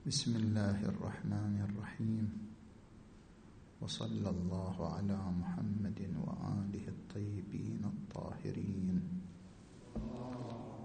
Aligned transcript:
بسم 0.00 0.32
الله 0.36 0.80
الرحمن 0.80 1.60
الرحيم. 1.60 2.26
وصلى 3.84 4.30
الله 4.32 4.76
على 4.96 5.18
محمد 5.20 6.00
وآله 6.24 6.84
الطيبين 6.88 7.84
الطاهرين. 7.84 8.88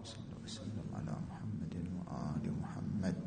صلى 0.03 0.35
وسلم 0.43 0.87
على 0.91 1.15
محمد 1.31 1.75
وآل 1.95 2.43
محمد. 2.59 3.17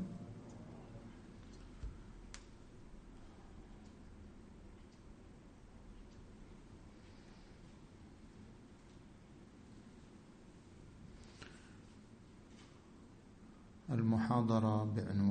المحاضرة 13.89 14.85
بعنوان 14.85 15.28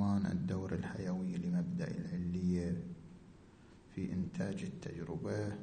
الحيوي 1.68 1.78
لمبدأ 1.78 1.88
العلية 1.88 2.84
في 3.96 4.14
إنتاج 4.14 4.64
التجربة. 4.64 5.56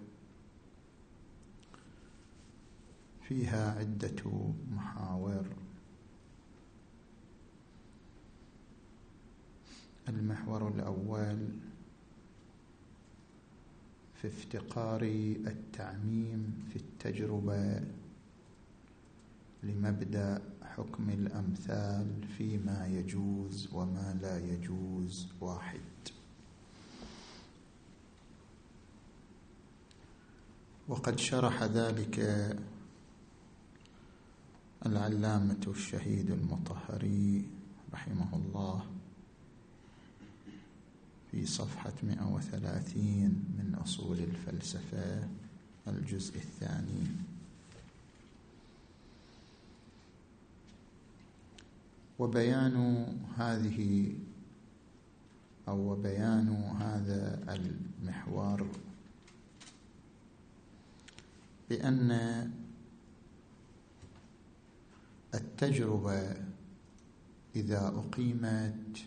فيها 3.28 3.78
عدة 3.78 4.42
محاور. 4.72 5.46
المحور 10.08 10.68
الأول 10.68 11.48
في 14.14 14.28
افتقار 14.28 15.02
التعميم 15.46 16.68
في 16.72 16.76
التجربة. 16.76 17.80
لمبدأ 19.64 20.42
حكم 20.62 21.10
الأمثال 21.10 22.28
فيما 22.38 22.86
يجوز 22.86 23.68
وما 23.72 24.18
لا 24.22 24.38
يجوز 24.38 25.28
واحد. 25.40 25.80
وقد 30.88 31.18
شرح 31.18 31.62
ذلك 31.62 32.18
العلامة 34.86 35.60
الشهيد 35.66 36.30
المطهري 36.30 37.48
رحمه 37.92 38.36
الله 38.36 38.84
في 41.30 41.46
صفحة 41.46 41.92
130 42.02 43.04
من 43.58 43.74
أصول 43.84 44.18
الفلسفة 44.18 45.28
الجزء 45.88 46.36
الثاني. 46.36 47.06
وبيان 52.18 53.06
هذه 53.36 54.12
أو 55.68 55.94
بيان 55.94 56.48
هذا 56.80 57.54
المحور 57.54 58.66
بأن 61.70 62.10
التجربة 65.34 66.36
إذا 67.56 67.86
أقيمت 67.88 68.98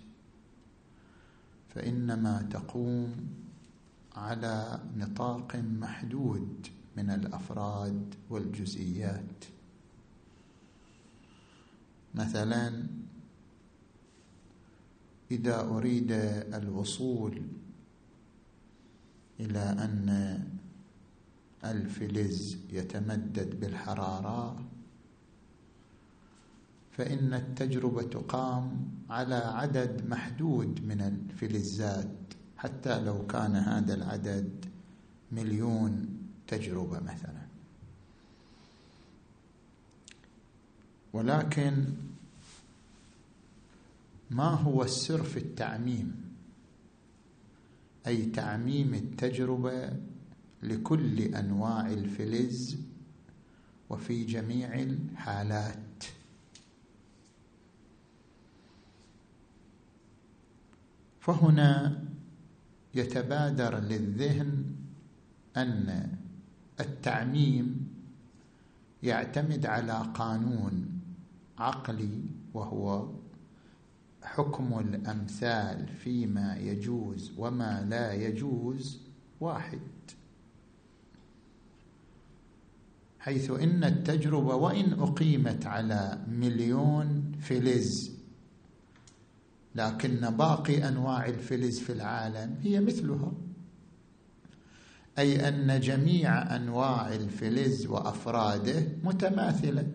فإنما 1.75 2.41
تقوم 2.51 3.27
على 4.15 4.79
نطاق 4.97 5.55
محدود 5.55 6.67
من 6.97 7.09
الأفراد 7.09 8.15
والجزئيات. 8.29 9.45
مثلا 12.15 12.87
إذا 15.31 15.61
أريد 15.61 16.11
الوصول 16.53 17.41
إلى 19.39 19.59
أن 19.59 20.39
الفلز 21.65 22.57
يتمدد 22.71 23.59
بالحرارة 23.59 24.65
فإن 26.91 27.33
التجربة 27.33 28.03
تقام 28.03 28.87
على 29.09 29.35
عدد 29.35 30.09
محدود 30.09 30.85
من 30.85 31.01
الفلزات 31.01 32.15
حتى 32.57 33.03
لو 33.03 33.27
كان 33.27 33.55
هذا 33.55 33.93
العدد 33.93 34.65
مليون 35.31 36.17
تجربة 36.47 36.99
مثلا. 36.99 37.47
ولكن 41.13 41.85
ما 44.29 44.49
هو 44.49 44.83
السر 44.83 45.23
في 45.23 45.37
التعميم؟ 45.37 46.27
أي 48.07 48.25
تعميم 48.25 48.93
التجربة 48.93 49.93
لكل 50.63 51.21
أنواع 51.21 51.87
الفلز 51.87 52.77
وفي 53.89 54.23
جميع 54.23 54.73
الحالات. 54.73 56.03
فهنا 61.19 62.03
يتبادر 62.95 63.79
للذهن 63.79 64.65
أن 65.57 66.17
التعميم 66.79 67.87
يعتمد 69.03 69.65
على 69.65 70.11
قانون 70.13 70.99
عقلي 71.57 72.21
وهو 72.53 73.16
حكم 74.27 74.79
الأمثال 74.79 75.87
فيما 75.87 76.57
يجوز 76.57 77.31
وما 77.37 77.85
لا 77.89 78.13
يجوز 78.13 79.01
واحد. 79.39 79.79
حيث 83.19 83.51
إن 83.51 83.83
التجربة 83.83 84.55
وإن 84.55 84.93
أقيمت 84.93 85.65
على 85.65 86.25
مليون 86.27 87.31
فلز 87.41 88.11
لكن 89.75 90.29
باقي 90.29 90.87
أنواع 90.87 91.25
الفلز 91.25 91.79
في 91.79 91.91
العالم 91.93 92.55
هي 92.61 92.79
مثلها. 92.79 93.31
أي 95.19 95.47
أن 95.47 95.79
جميع 95.79 96.55
أنواع 96.55 97.13
الفلز 97.13 97.85
وأفراده 97.85 98.87
متماثلة 99.03 99.87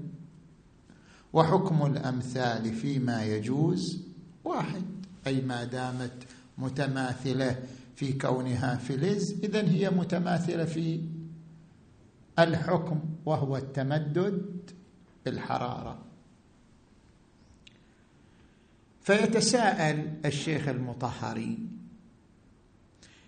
وحكم 1.32 1.86
الأمثال 1.86 2.74
فيما 2.74 3.24
يجوز 3.24 4.11
واحد. 4.44 4.82
أي 5.26 5.40
ما 5.40 5.64
دامت 5.64 6.26
متماثلة 6.58 7.62
في 7.96 8.12
كونها 8.12 8.76
فلز 8.76 9.32
اذا 9.44 9.68
هي 9.68 9.90
متماثلة 9.90 10.64
في 10.64 11.00
الحكم 12.38 13.00
وهو 13.24 13.56
التمدد 13.56 14.70
بالحرارة. 15.24 15.98
فيتساءل 19.02 20.14
الشيخ 20.24 20.68
المطهري 20.68 21.58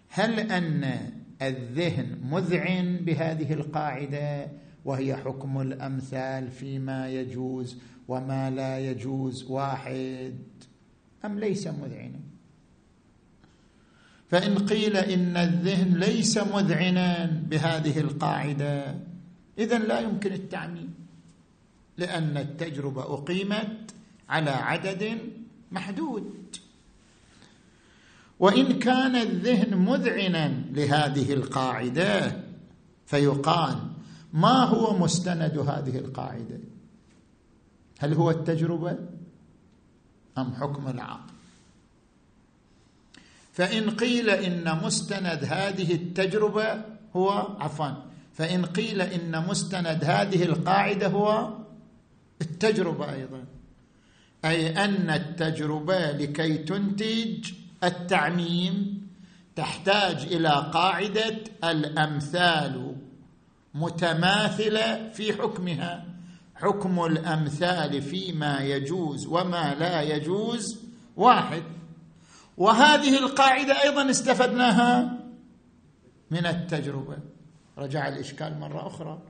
هل 0.09 0.41
أن 0.41 1.11
الذهن 1.43 2.19
مذعن 2.23 2.97
بهذه 2.97 3.53
القاعدة 3.53 4.49
وهي 4.85 5.17
حكم 5.17 5.61
الأمثال 5.61 6.51
فيما 6.51 7.09
يجوز 7.09 7.79
وما 8.09 8.51
لا 8.51 8.79
يجوز؟ 8.79 9.45
واحد. 9.51 10.39
أم 11.25 11.39
ليس 11.39 11.67
مذعنا؟ 11.67 12.21
فإن 14.29 14.59
قيل 14.59 14.97
إن 14.97 15.37
الذهن 15.37 15.97
ليس 15.97 16.39
مذعنا 16.39 17.27
بهذه 17.27 18.01
القاعدة 18.01 18.95
اذا 19.59 19.79
لا 19.79 20.01
يمكن 20.01 20.33
التعميم 20.33 20.95
لأن 21.99 22.37
التجربة 22.37 23.03
أقيمت 23.03 23.95
على 24.29 24.51
عدد 24.51 25.19
محدود. 25.73 26.57
وإن 28.39 28.79
كان 28.79 29.17
الذهن 29.17 29.79
مذعنا 29.79 30.49
لهذه 30.73 31.33
القاعدة 31.33 32.37
فيقال 33.07 33.79
ما 34.33 34.65
هو 34.65 34.99
مستند 34.99 35.59
هذه 35.59 35.99
القاعدة؟ 35.99 36.59
هل 37.99 38.15
هو 38.15 38.31
التجربة؟ 38.31 38.99
أم 40.39 40.55
حكم 40.55 40.89
العقل؟ 40.89 41.35
فإن 43.53 43.91
قيل 43.91 44.31
إن 44.31 44.79
مستند 44.85 45.45
هذه 45.45 45.95
التجربة 45.95 46.85
هو 47.17 47.31
عفوا 47.61 47.91
فإن 48.35 48.65
قيل 48.65 49.01
إن 49.01 49.45
مستند 49.49 50.05
هذه 50.05 50.43
القاعدة 50.43 51.07
هو 51.07 51.59
التجربة 52.41 53.13
أيضا. 53.13 53.45
أي 54.45 54.85
أن 54.85 55.11
التجربة 55.11 56.11
لكي 56.11 56.59
تنتج 56.59 57.53
التعميم 57.85 59.07
تحتاج 59.57 60.17
إلى 60.17 60.71
قاعدة 60.75 61.37
الأمثال 61.65 62.97
متماثلة 63.75 65.09
في 65.09 65.33
حكمها. 65.33 66.14
حكم 66.65 67.05
الأمثال 67.05 68.03
فيما 68.03 68.61
يجوز 68.61 69.27
وما 69.27 69.75
لا 69.75 70.03
يجوز 70.03 70.81
واحد. 71.17 71.63
وهذه 72.57 73.19
القاعدة 73.19 73.83
أيضا 73.83 74.11
استفدناها 74.11 75.19
من 76.31 76.47
التجربة. 76.47 77.17
رجع 77.79 78.09
الإشكال 78.09 78.59
مرة 78.61 78.87
أخرى. 78.87 79.23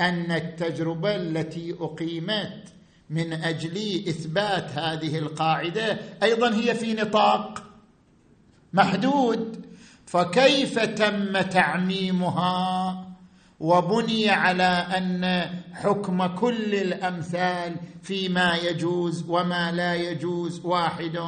أن 0.00 0.32
التجربة 0.32 1.16
التي 1.16 1.76
أقيمت 1.80 2.72
من 3.10 3.32
أجل 3.32 4.04
إثبات 4.08 4.70
هذه 4.70 5.18
القاعدة 5.18 5.98
أيضا 6.22 6.54
هي 6.54 6.74
في 6.74 6.94
نطاق 6.94 7.62
محدود. 8.72 9.66
فكيف 10.06 10.78
تم 10.78 11.40
تعميمها 11.40 13.11
وبني 13.62 14.30
على 14.30 14.86
أن 14.98 15.50
حكم 15.72 16.26
كل 16.26 16.74
الأمثال 16.74 17.76
فيما 18.02 18.56
يجوز 18.56 19.24
وما 19.28 19.72
لا 19.72 19.94
يجوز 19.94 20.60
واحد. 20.64 21.18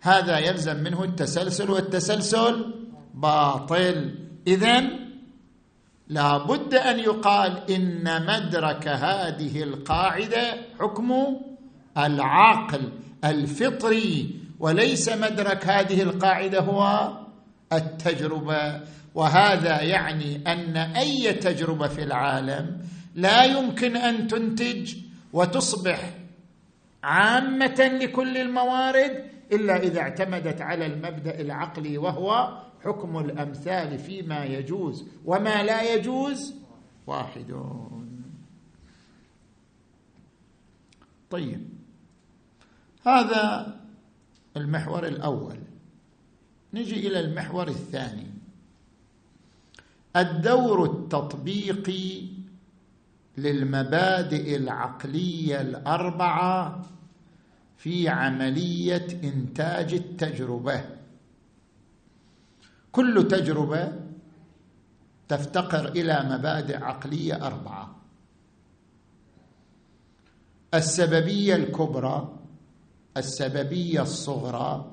هذا 0.00 0.38
يلزم 0.38 0.76
منه 0.76 1.04
التسلسل 1.04 1.70
والتسلسل 1.70 2.74
باطل. 3.14 4.14
اذا 4.46 4.82
لا 6.08 6.38
بد 6.38 6.74
أن 6.74 6.98
يقال 6.98 7.70
إن 7.70 8.26
مدرك 8.26 8.88
هذه 8.88 9.62
القاعدة 9.62 10.54
حكم 10.80 11.36
العقل 11.98 12.92
الفطري 13.24 14.40
وليس 14.60 15.08
مدرك 15.08 15.66
هذه 15.66 16.02
القاعدة 16.02 16.60
هو 16.60 17.10
التجربة. 17.72 18.80
وهذا 19.14 19.82
يعني 19.82 20.36
أن 20.46 20.76
أي 20.76 21.32
تجربة 21.32 21.88
في 21.88 22.02
العالم 22.02 22.80
لا 23.14 23.44
يمكن 23.44 23.96
أن 23.96 24.26
تنتج 24.26 24.96
وتصبح 25.32 26.14
عامة 27.02 27.98
لكل 28.00 28.36
الموارد 28.36 29.24
إلا 29.52 29.76
إذا 29.76 30.00
اعتمدت 30.00 30.60
على 30.60 30.86
المبدأ 30.86 31.40
العقلي 31.40 31.98
وهو 31.98 32.58
حكم 32.84 33.18
الأمثال 33.18 33.98
فيما 33.98 34.44
يجوز 34.44 35.08
وما 35.24 35.62
لا 35.62 35.94
يجوز 35.94 36.54
واحدون 37.06 38.00
طيب 41.30 41.68
هذا 43.06 43.76
المحور 44.56 45.06
الأول. 45.06 45.58
نجي 46.74 47.08
إلى 47.08 47.20
المحور 47.20 47.68
الثاني. 47.68 48.29
الدور 50.16 50.84
التطبيقي 50.84 52.22
للمبادئ 53.38 54.56
العقلية 54.56 55.60
الأربعة 55.60 56.82
في 57.76 58.08
عملية 58.08 59.06
إنتاج 59.24 59.94
التجربة. 59.94 60.84
كل 62.92 63.28
تجربة 63.28 63.92
تفتقر 65.28 65.88
إلى 65.88 66.22
مبادئ 66.30 66.76
عقلية 66.84 67.46
أربعة. 67.46 67.96
السببية 70.74 71.54
الكبرى 71.54 72.36
السببية 73.16 74.02
الصغرى 74.02 74.92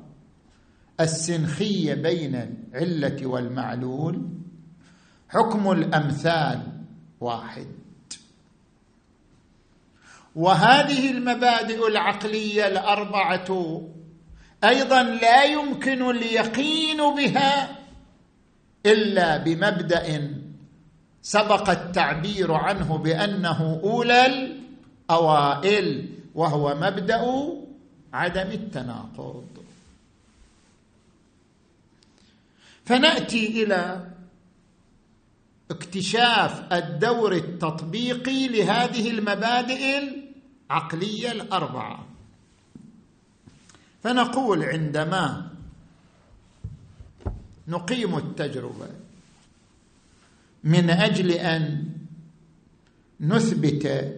السنخية 1.00 1.94
بين 1.94 2.36
العلة 2.36 3.26
والمعلول 3.28 4.37
حكم 5.30 5.72
الأمثال 5.72 6.62
واحد. 7.20 7.68
وهذه 10.36 11.12
المبادئ 11.12 11.88
العقلية 11.88 12.68
الأربعة 12.68 13.82
أيضا 14.64 15.04
لا 15.04 15.44
يمكن 15.44 16.10
اليقين 16.10 16.98
بها 16.98 17.78
إلا 18.86 19.38
بمبدأ 19.38 20.38
سبق 21.22 21.70
التعبير 21.70 22.54
عنه 22.54 22.98
بأنه 22.98 23.80
أولى 23.84 24.26
الأوائل 24.26 26.10
وهو 26.36 26.76
مبدأ 26.76 27.24
عدم 28.14 28.52
التناقض. 28.52 29.48
فنأتي 32.86 33.64
إلى 33.64 34.08
اكتشاف 35.72 36.74
الدور 36.74 37.34
التطبيقي 37.34 38.48
لهذه 38.48 39.10
المبادئ 39.10 40.00
العقلية 40.70 41.32
الأربعة. 41.32 42.08
فنقول 44.04 44.64
عندما 44.64 45.50
نقيم 47.68 48.18
التجربة 48.18 48.88
من 50.64 50.90
أجل 50.90 51.32
أن 51.32 51.86
نثبت 53.22 54.16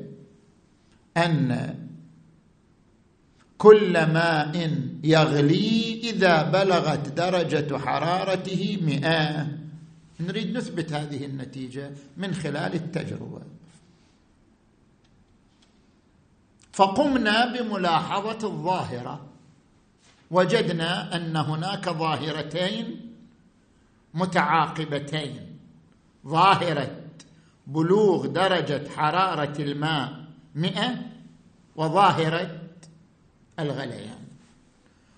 أن 1.17 1.75
كل 3.57 3.93
ماء 3.93 4.79
يغلي 5.03 5.99
إذا 6.03 6.43
بلغت 6.43 7.07
درجة 7.07 7.77
حرارته 7.77 8.79
مئة 8.81 9.47
نريد 10.19 10.57
نثبت 10.57 10.93
هذه 10.93 11.25
النتيجة 11.25 11.91
من 12.17 12.33
خلال 12.33 12.73
التجربة. 12.73 13.41
فقمنا 16.73 17.53
بملاحظة 17.53 18.47
الظاهرة. 18.47 19.25
وجدنا 20.31 21.15
أن 21.15 21.35
هناك 21.35 21.89
ظاهرتين 21.89 23.13
متعاقبتين. 24.13 25.59
ظاهرة 26.27 27.01
بلوغ 27.67 28.27
درجة 28.27 28.89
حرارة 28.89 29.61
الماء 29.61 30.25
مئة 30.55 30.95
وظاهرة 31.75 32.61
الغليان. 33.59 34.19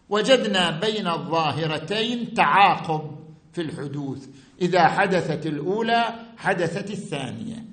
وجدنا 0.10 0.80
بين 0.80 1.08
الظاهرتين 1.08 2.34
تعاقب 2.34 3.16
في 3.54 3.62
الحدوث. 3.62 4.28
إذا 4.62 4.88
حدثت 4.88 5.46
الأولى 5.46 6.06
حدثت 6.38 6.92
الثانية. 6.92 7.66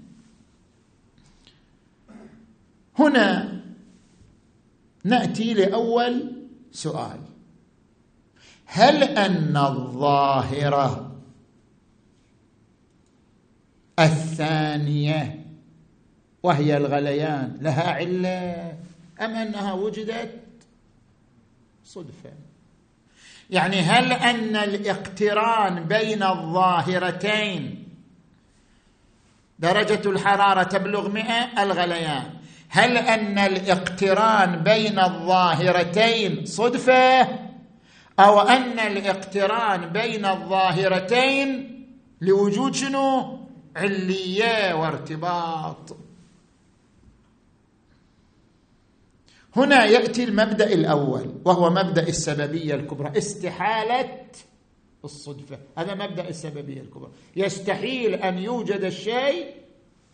هنا 2.98 3.60
نأتي 5.04 5.54
لأول 5.54 6.32
سؤال. 6.72 7.20
هل 8.66 9.02
أن 9.02 9.56
الظاهرة 9.56 11.16
الثانية 13.98 15.44
وهي 16.42 16.76
الغليان 16.76 17.58
لها 17.60 17.90
علة 17.90 18.76
أم 19.20 19.30
أنها 19.30 19.72
وجدت 19.72 20.40
صدفه 21.84 22.32
يعني 23.50 23.80
هل 23.80 24.12
أن 24.12 24.56
الاقتران 24.56 25.84
بين 25.84 26.22
الظاهرتين 26.22 27.88
درجة 29.58 30.10
الحرارة 30.10 30.62
تبلغ 30.62 31.08
مئة؟ 31.08 31.62
الغليان. 31.62 32.30
هل 32.68 32.96
أن 32.96 33.38
الاقتران 33.38 34.56
بين 34.56 34.98
الظاهرتين 34.98 36.46
صدفة؟ 36.46 37.22
أو 38.20 38.40
أن 38.40 38.78
الاقتران 38.78 39.80
بين 39.88 40.26
الظاهرتين 40.26 41.74
لوجود 42.20 42.74
شنو؟ 42.74 43.38
علية 43.76 44.74
وارتباط. 44.74 45.96
هنا 49.56 49.84
يأتي 49.84 50.24
المبدأ 50.24 50.72
الأول 50.72 51.34
وهو 51.44 51.70
مبدأ 51.70 52.08
السببية 52.08 52.74
الكبرى 52.74 53.18
استحالة 53.18 54.22
الصدفة. 55.04 55.58
هذا 55.78 55.94
مبدأ 55.94 56.28
السببية 56.28 56.80
الكبرى. 56.80 57.10
يستحيل 57.36 58.14
أن 58.14 58.38
يوجد 58.38 58.84
الشيء 58.84 59.54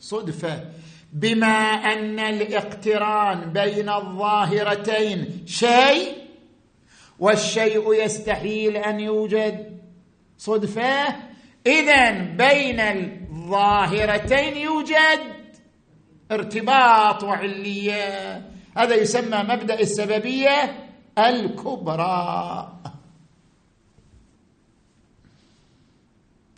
صدفة 0.01 0.65
بما 1.13 1.47
أن 1.93 2.19
الاقتران 2.19 3.53
بين 3.53 3.89
الظاهرتين 3.89 5.43
شيء 5.47 6.13
والشيء 7.19 8.05
يستحيل 8.05 8.77
أن 8.77 9.01
يوجد 9.01 9.79
صدفة. 10.39 11.17
اذا 11.67 12.11
بين 12.13 12.81
الظاهرتين 12.81 14.57
يوجد 14.57 15.21
ارتباط 16.33 17.23
وعلية. 17.23 18.54
هذا 18.77 18.95
يسمى 18.95 19.39
مبدأ 19.39 19.81
السببية 19.81 20.89
الكبرى. 21.19 22.73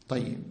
طيب. 0.09 0.43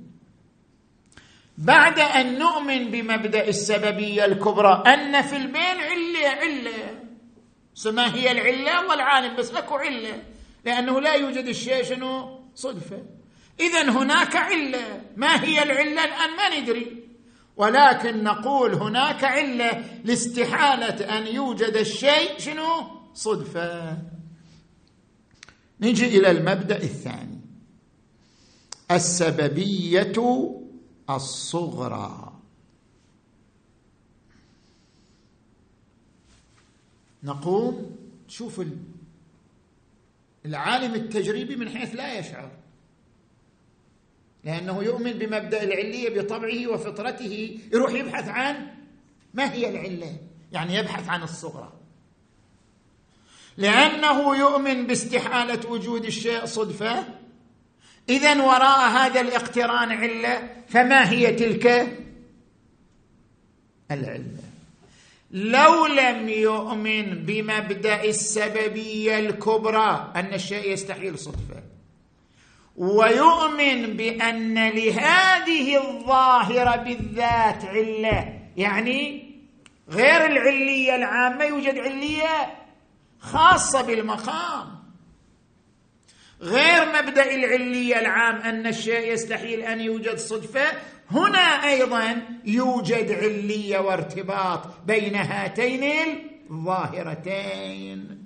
بعد 1.57 1.99
أن 1.99 2.39
نؤمن 2.39 2.91
بمبدأ 2.91 3.47
السببية 3.47 4.25
الكبرى 4.25 4.83
أن 4.87 5.21
في 5.21 5.37
البين 5.37 5.77
علة 5.81 6.27
علة. 6.27 7.05
ما 7.85 8.15
هي 8.15 8.31
العلة 8.31 8.87
والعالم 8.89 9.35
بس 9.35 9.51
أكو 9.51 9.75
علة 9.75 10.23
لأنه 10.65 11.01
لا 11.01 11.13
يوجد 11.13 11.47
الشيء 11.47 11.83
شنو؟ 11.83 12.39
صدفة. 12.55 13.03
اذا 13.59 13.89
هناك 13.89 14.35
علة. 14.35 15.01
ما 15.17 15.43
هي 15.43 15.63
العلة؟ 15.63 16.03
الآن 16.05 16.35
ما 16.37 16.59
ندري. 16.59 17.04
ولكن 17.57 18.23
نقول 18.23 18.73
هناك 18.73 19.23
علة 19.23 20.01
لاستحالة 20.03 21.17
أن 21.17 21.27
يوجد 21.27 21.75
الشيء 21.75 22.39
شنو؟ 22.39 22.87
صدفة. 23.13 23.97
نجي 25.81 26.17
إلى 26.17 26.31
المبدأ 26.31 26.77
الثاني. 26.77 27.41
السببية 28.91 30.13
الصغرى. 31.09 32.33
نقوم. 37.23 37.95
شوف 38.27 38.61
العالم 40.45 40.95
التجريبي 40.95 41.55
من 41.55 41.69
حيث 41.69 41.95
لا 41.95 42.19
يشعر. 42.19 42.51
لأنه 44.45 44.83
يؤمن 44.83 45.11
بمبدأ 45.11 45.63
العلية 45.63 46.21
بطبعه 46.21 46.67
وفطرته 46.67 47.59
يروح 47.73 47.91
يبحث 47.91 48.29
عن 48.29 48.67
ما 49.33 49.53
هي 49.53 49.69
العلة؟ 49.69 50.17
يعني 50.51 50.75
يبحث 50.75 51.09
عن 51.09 51.23
الصغرى. 51.23 51.73
لأنه 53.57 54.37
يؤمن 54.37 54.87
باستحالة 54.87 55.69
وجود 55.69 56.05
الشيء 56.05 56.45
صدفة. 56.45 57.05
إذا 58.09 58.41
وراء 58.43 58.89
هذا 58.89 59.21
الاقتران 59.21 59.91
علة 59.91 60.49
فما 60.67 61.09
هي 61.09 61.33
تلك؟ 61.33 61.97
العلة. 63.91 64.43
لو 65.31 65.85
لم 65.85 66.29
يؤمن 66.29 67.25
بمبدأ 67.25 68.03
السببية 68.03 69.19
الكبرى 69.19 70.11
أن 70.15 70.33
الشيء 70.33 70.73
يستحيل 70.73 71.19
صدفة. 71.19 71.74
ويؤمن 72.75 73.97
بأن 73.97 74.69
لهذه 74.69 75.77
الظاهرة 75.77 76.75
بالذات 76.75 77.65
علة. 77.65 78.39
يعني 78.57 79.25
غير 79.89 80.25
العلية 80.25 80.95
العامة 80.95 81.43
يوجد 81.43 81.77
علية 81.77 82.55
خاصة 83.19 83.81
بالمقام. 83.81 84.75
غير 86.41 86.85
مبدأ 86.85 87.35
العلية 87.35 87.99
العام 87.99 88.35
أن 88.35 88.67
الشيء 88.67 89.13
يستحيل 89.13 89.61
أن 89.61 89.79
يوجد 89.79 90.17
صدفة 90.17 90.65
هنا 91.11 91.69
أيضا 91.69 92.21
يوجد 92.45 93.11
علية 93.11 93.79
وارتباط 93.79 94.61
بين 94.85 95.15
هاتين 95.15 95.83
الظاهرتين. 96.51 98.23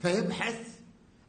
فيبحث 0.00 0.71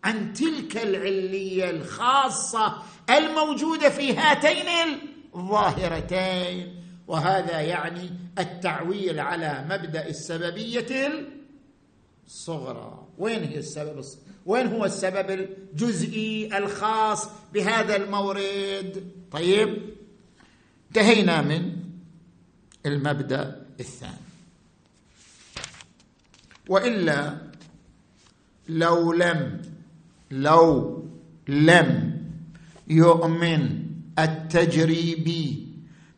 عن 0.04 0.34
تلك 0.34 0.78
العلية 0.78 1.70
الخاصة 1.70 2.84
الموجودة 3.10 3.90
في 3.90 4.18
هاتين 4.18 5.00
الظاهرتين. 5.36 6.84
وهذا 7.08 7.62
يعني 7.62 8.12
التعويل 8.40 9.20
على 9.20 9.66
مبدأ 9.70 10.08
السببية 10.08 11.12
الصغرى. 12.28 13.08
وين 13.18 13.44
هي 13.44 13.58
السبب 13.58 14.04
وين 14.46 14.68
هو 14.68 14.86
السبب 14.86 15.30
الجزئي 15.32 16.58
الخاص 16.58 17.30
بهذا 17.54 17.96
المورد؟ 17.96 19.12
طيب 19.32 19.96
انتهينا 20.88 21.42
من 21.42 21.76
المبدأ 22.86 23.66
الثاني. 23.80 24.14
وإلا 26.70 27.38
لو 28.70 29.14
لم 29.14 29.73
لو 30.34 31.04
لم 31.48 32.20
يؤمن 32.88 33.84
التجريبي 34.20 35.68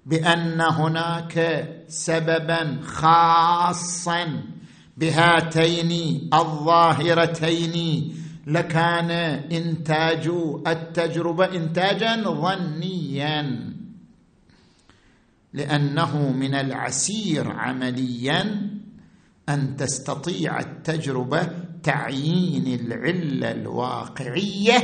بأن 0.05 0.61
هناك 0.61 1.67
سببا 1.87 2.79
خاصا 2.83 4.43
بهاتين 4.97 6.21
الظاهرتين 6.33 8.15
لكان 8.47 9.11
إنتاج 9.51 10.31
التجربة 10.67 11.45
انتاجا 11.45 12.23
ظنيا 12.23 13.73
لأنه 15.53 16.31
من 16.31 16.55
العسير 16.55 17.51
عمليا 17.51 18.69
أن 19.49 19.75
تستطيع 19.75 20.59
التجربة 20.59 21.64
تعيين 21.85 22.79
العلة 22.79 23.51
الواقعية 23.51 24.77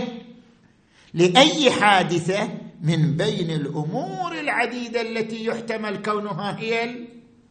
لأي 1.14 1.72
حادثة 1.72 2.50
من 2.82 3.18
بين 3.18 3.52
الأمور 3.52 4.40
العديدة 4.40 5.02
التي 5.02 5.46
يحتمل 5.46 6.02
كونها 6.02 6.60
هي 6.60 6.96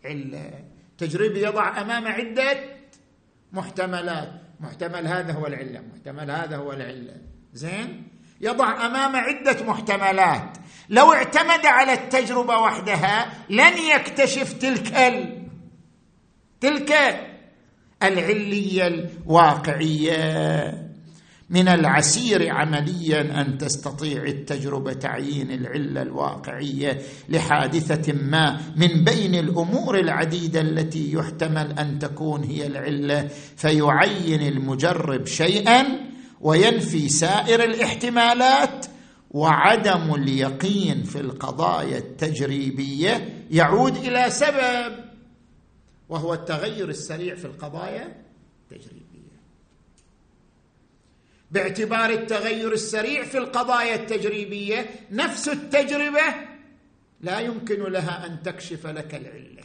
العلة. 0.04 0.50
تجريبي 0.99 1.42
يضع 1.42 1.80
أمام 1.80 2.07
عدة 2.07 2.59
محتملات. 3.52 4.33
محتمل 4.61 5.07
هذا 5.07 5.33
هو 5.33 5.47
العلة 5.47 5.83
محتمل 5.95 6.30
هذا 6.30 6.57
هو 6.57 6.73
العلة. 6.73 7.16
زين؟ 7.52 8.09
يضع 8.40 8.87
أمام 8.87 9.16
عدة 9.16 9.64
محتملات. 9.64 10.59
لو 10.88 11.12
اعتمد 11.12 11.66
على 11.66 11.92
التجربة 11.92 12.59
وحدها 12.59 13.33
لن 13.50 13.78
يكتشف 13.95 14.52
تلك 14.52 14.95
ال... 14.95 15.42
تلك 16.61 16.92
العليه 18.02 18.87
الواقعيه 18.87 20.90
من 21.50 21.69
العسير 21.69 22.50
عمليا 22.50 23.40
أن 23.40 23.59
تستطيع 23.59 24.23
التجربة 24.23 24.92
تعيين 24.92 25.50
العلة 25.50 26.02
الواقعية 26.02 26.99
لحادثة 27.28 28.12
ما 28.12 28.61
من 28.76 29.04
بين 29.04 29.35
الأمور 29.35 29.99
العديدة 29.99 30.61
التي 30.61 31.12
يحتمل 31.12 31.78
أن 31.78 31.99
تكون 31.99 32.45
هي 32.45 32.66
العلة 32.66 33.28
فيعين 33.57 34.49
المجرب 34.49 35.26
شيئا 35.26 35.87
وينفي 36.40 37.09
سائر 37.09 37.64
الاحتمالات 37.64 38.87
وعدم 39.30 40.14
اليقين 40.14 41.02
في 41.02 41.21
القضايا 41.21 41.99
التجريبية 41.99 43.28
يعود 43.50 43.97
إلى 43.97 44.30
سبب. 44.30 45.10
وهو 46.11 46.35
التغير 46.35 46.88
السريع 46.88 47.35
في 47.35 47.45
القضايا 47.45 48.23
التجريبية. 48.62 49.40
باعتبار 51.50 52.11
التغير 52.11 52.73
السريع 52.73 53.25
في 53.25 53.38
القضايا 53.38 53.95
التجريبية 53.95 54.90
نفس 55.11 55.49
التجربة 55.49 56.35
لا 57.21 57.40
يمكن 57.40 57.83
لها 57.83 58.26
أن 58.26 58.43
تكشف 58.43 58.87
لك 58.87 59.14
العلة. 59.14 59.62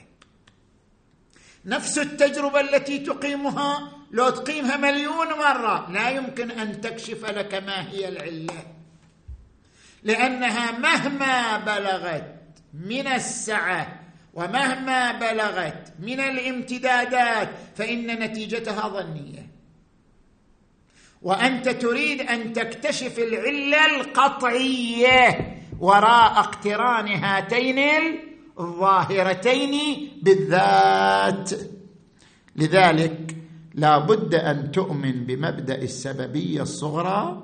نفس 1.66 1.98
التجربة 2.00 2.60
التي 2.60 3.00
تقيمها 3.00 3.92
لو 4.12 4.30
تقيمها 4.30 4.78
مليون 4.78 5.28
مرة 5.28 5.92
لا 5.92 6.10
يمكن 6.10 6.52
أن 6.52 6.82
تكشف 6.82 7.26
لك 7.26 7.54
ما 7.54 7.90
هي 7.90 8.10
العلة. 8.10 8.76
لأنها 10.04 10.80
مهما 10.80 11.58
بلغت 11.58 12.36
من 12.74 13.08
السعه 13.08 14.05
ومهما 14.36 15.12
بلغت 15.12 15.94
من 16.00 16.20
الامتدادات 16.20 17.50
فإن 17.76 18.08
نتيجتها 18.08 18.88
ظنية. 18.88 19.52
وأنت 21.22 21.70
تريد 21.70 22.22
أن 22.22 22.54
تكتشف 22.54 23.20
العلة 23.20 23.86
القطعية 23.86 25.56
وراء 25.80 26.40
اقتران 26.40 27.08
هاتين 27.08 27.80
الظاهرتين 28.60 29.74
بالذات. 30.22 31.52
لذلك 32.56 33.36
لا 33.74 33.98
بد 33.98 34.36
أن 34.36 34.72
تؤمن 34.72 35.26
بمبدأ 35.26 35.82
السببية 35.82 36.62
الصغرى 36.62 37.44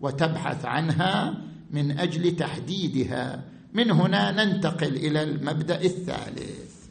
وتبحث 0.00 0.64
عنها 0.64 1.34
من 1.70 1.98
أجل 1.98 2.36
تحديدها. 2.36 3.51
من 3.72 3.90
هنا 3.90 4.30
ننتقل 4.44 4.96
إلى 4.96 5.22
المبدأ 5.22 5.80
الثالث. 5.80 6.86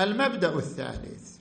المبدأ 0.00 0.56
الثالث. 0.56 1.38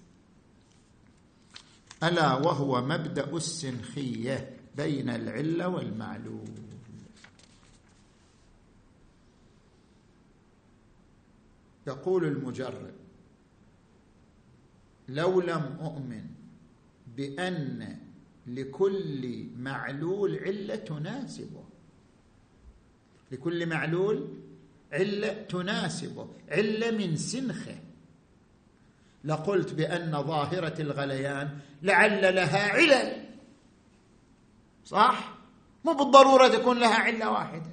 ألا 2.03 2.33
وهو 2.33 2.81
مبدأ 2.81 3.37
السنخية 3.37 4.57
بين 4.77 5.09
العلة 5.09 5.67
والمعلول 5.67 6.49
يقول 11.87 12.25
المجرب 12.25 12.93
لو 15.09 15.41
لم 15.41 15.77
أؤمن 15.81 16.25
بأن 17.17 17.97
لكل 18.47 19.47
معلول 19.57 20.35
علة 20.39 20.75
تناسبه 20.75 21.63
لكل 23.31 23.65
معلول 23.65 24.41
علة 24.93 25.33
تناسبه 25.33 26.27
علة 26.49 26.91
من 26.91 27.15
سنخه. 27.15 27.77
لقلت 29.23 29.73
بأن 29.73 30.23
ظاهرة 30.23 30.81
الغليان 30.81 31.59
لعل 31.81 32.35
لها 32.35 32.71
علل. 32.71 33.25
صح؟ 34.85 35.33
مو 35.85 35.93
بالضرورة 35.93 36.47
تكون 36.47 36.79
لها 36.79 36.95
علة 36.95 37.31
واحدة. 37.31 37.71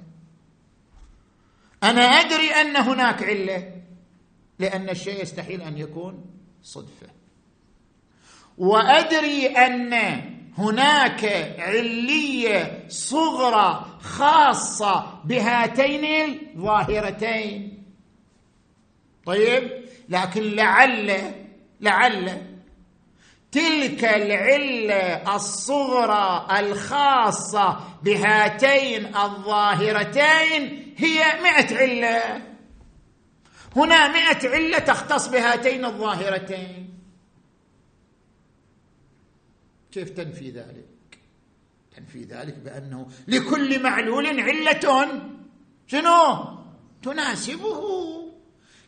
أنا 1.83 2.01
أدري 2.01 2.51
أن 2.51 2.75
هناك 2.75 3.23
علة 3.23 3.81
لأن 4.59 4.89
الشيء 4.89 5.21
يستحيل 5.21 5.61
أن 5.61 5.77
يكون 5.77 6.25
صدفة. 6.61 7.07
وأدري 8.57 9.47
أن 9.47 10.38
هناك 10.57 11.25
علية 11.59 12.85
صغرى 12.89 13.85
خاصة 14.01 15.21
بهاتين 15.25 16.05
الظاهرتين. 16.55 17.83
طيب 19.25 19.85
لكن 20.09 20.41
لعل 20.41 21.35
لعل 21.81 22.41
تلك 23.51 24.05
العلة 24.05 25.35
الصغرى 25.35 26.47
الخاصة 26.59 27.79
بهاتين 28.03 29.15
الظاهرتين 29.15 30.93
هي 30.97 31.23
مئة 31.43 31.77
علة. 31.77 32.41
هنا 33.75 34.07
مئة 34.07 34.49
علة 34.49 34.79
تختص 34.79 35.27
بهاتين 35.27 35.85
الظاهرتين. 35.85 36.88
كيف 39.91 40.09
تنفي 40.09 40.49
ذلك؟ 40.49 41.19
تنفي 41.97 42.23
ذلك 42.23 42.57
بأنه 42.57 43.07
لكل 43.27 43.83
معلول 43.83 44.39
علة. 44.39 45.21
شنو؟ 45.87 46.45
تناسبه. 47.03 48.09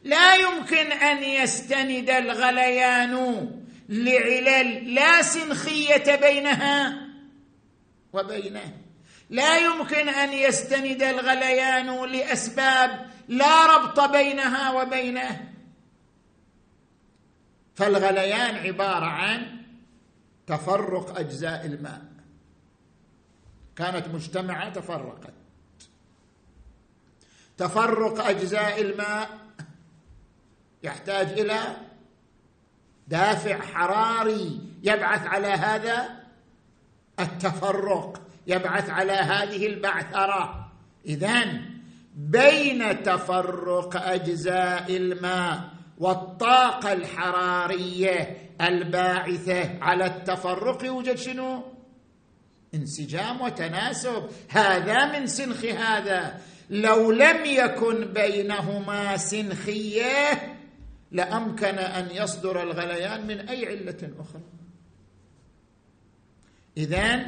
لا 0.03 0.35
يمكن 0.35 0.91
أن 0.91 1.23
يستند 1.23 2.09
الغليان 2.09 3.47
لعلل 3.89 4.95
لا 4.95 5.21
سنخية 5.21 6.15
بينها 6.15 7.07
وبينه. 8.13 8.73
لا 9.29 9.57
يمكن 9.57 10.09
أن 10.09 10.33
يستند 10.33 11.03
الغليان 11.03 12.05
لأسباب 12.11 13.11
لا 13.27 13.65
ربط 13.65 13.99
بينها 13.99 14.71
وبينه. 14.71 15.51
فالغليان 17.75 18.55
عبارة 18.55 19.05
عن 19.05 19.60
تفرق 20.51 21.19
أجزاء 21.19 21.65
الماء. 21.65 22.01
كانت 23.75 24.07
مجتمعة 24.07 24.69
تفرقت. 24.69 25.33
تفرق 27.57 28.25
أجزاء 28.25 28.81
الماء 28.81 29.29
يحتاج 30.83 31.39
إلى 31.39 31.59
دافع 33.07 33.61
حراري 33.61 34.61
يبعث 34.83 35.27
على 35.27 35.47
هذا 35.47 36.23
التفرق 37.19 38.21
يبعث 38.47 38.89
على 38.89 39.13
هذه 39.13 39.67
البعثرة. 39.67 40.71
اذا 41.05 41.61
بين 42.15 43.03
تفرق 43.03 43.97
أجزاء 43.97 44.97
الماء 44.97 45.69
والطاقة 46.01 46.93
الحرارية 46.93 48.37
الباعثة 48.61 49.79
على 49.83 50.05
التفرق 50.05 50.85
يوجد 50.85 51.15
شنو؟ 51.15 51.63
انسجام 52.73 53.41
وتناسب. 53.41 54.29
هذا 54.49 55.19
من 55.19 55.27
سنخ 55.27 55.65
هذا. 55.65 56.41
لو 56.69 57.11
لم 57.11 57.45
يكن 57.45 58.13
بينهما 58.13 59.17
سنخية 59.17 60.57
لأمكن 61.11 61.77
أن 61.77 62.15
يصدر 62.15 62.63
الغليان 62.63 63.27
من 63.27 63.39
أي 63.49 63.65
علة 63.65 64.09
أخرى. 64.19 64.41
اذا 66.77 67.25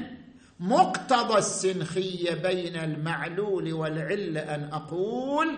مقتضى 0.60 1.38
السنخية 1.38 2.34
بين 2.34 2.76
المعلول 2.76 3.74
والعلة 3.74 4.56
أن 4.56 4.70
أقول 4.74 5.58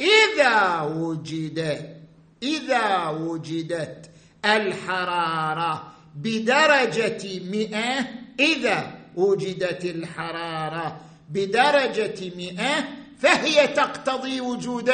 إذا 0.00 0.80
وجد 0.80 1.97
إذا 2.42 3.08
وجدت 3.08 4.10
الحرارة 4.44 5.92
بدرجة 6.14 7.40
مئة 7.40 8.08
إذا 8.40 8.98
وجدت 9.16 9.84
الحرارة 9.84 11.00
بدرجة 11.30 12.36
مئة 12.36 12.88
فهي 13.18 13.66
تقتضي 13.66 14.40
وجود 14.40 14.90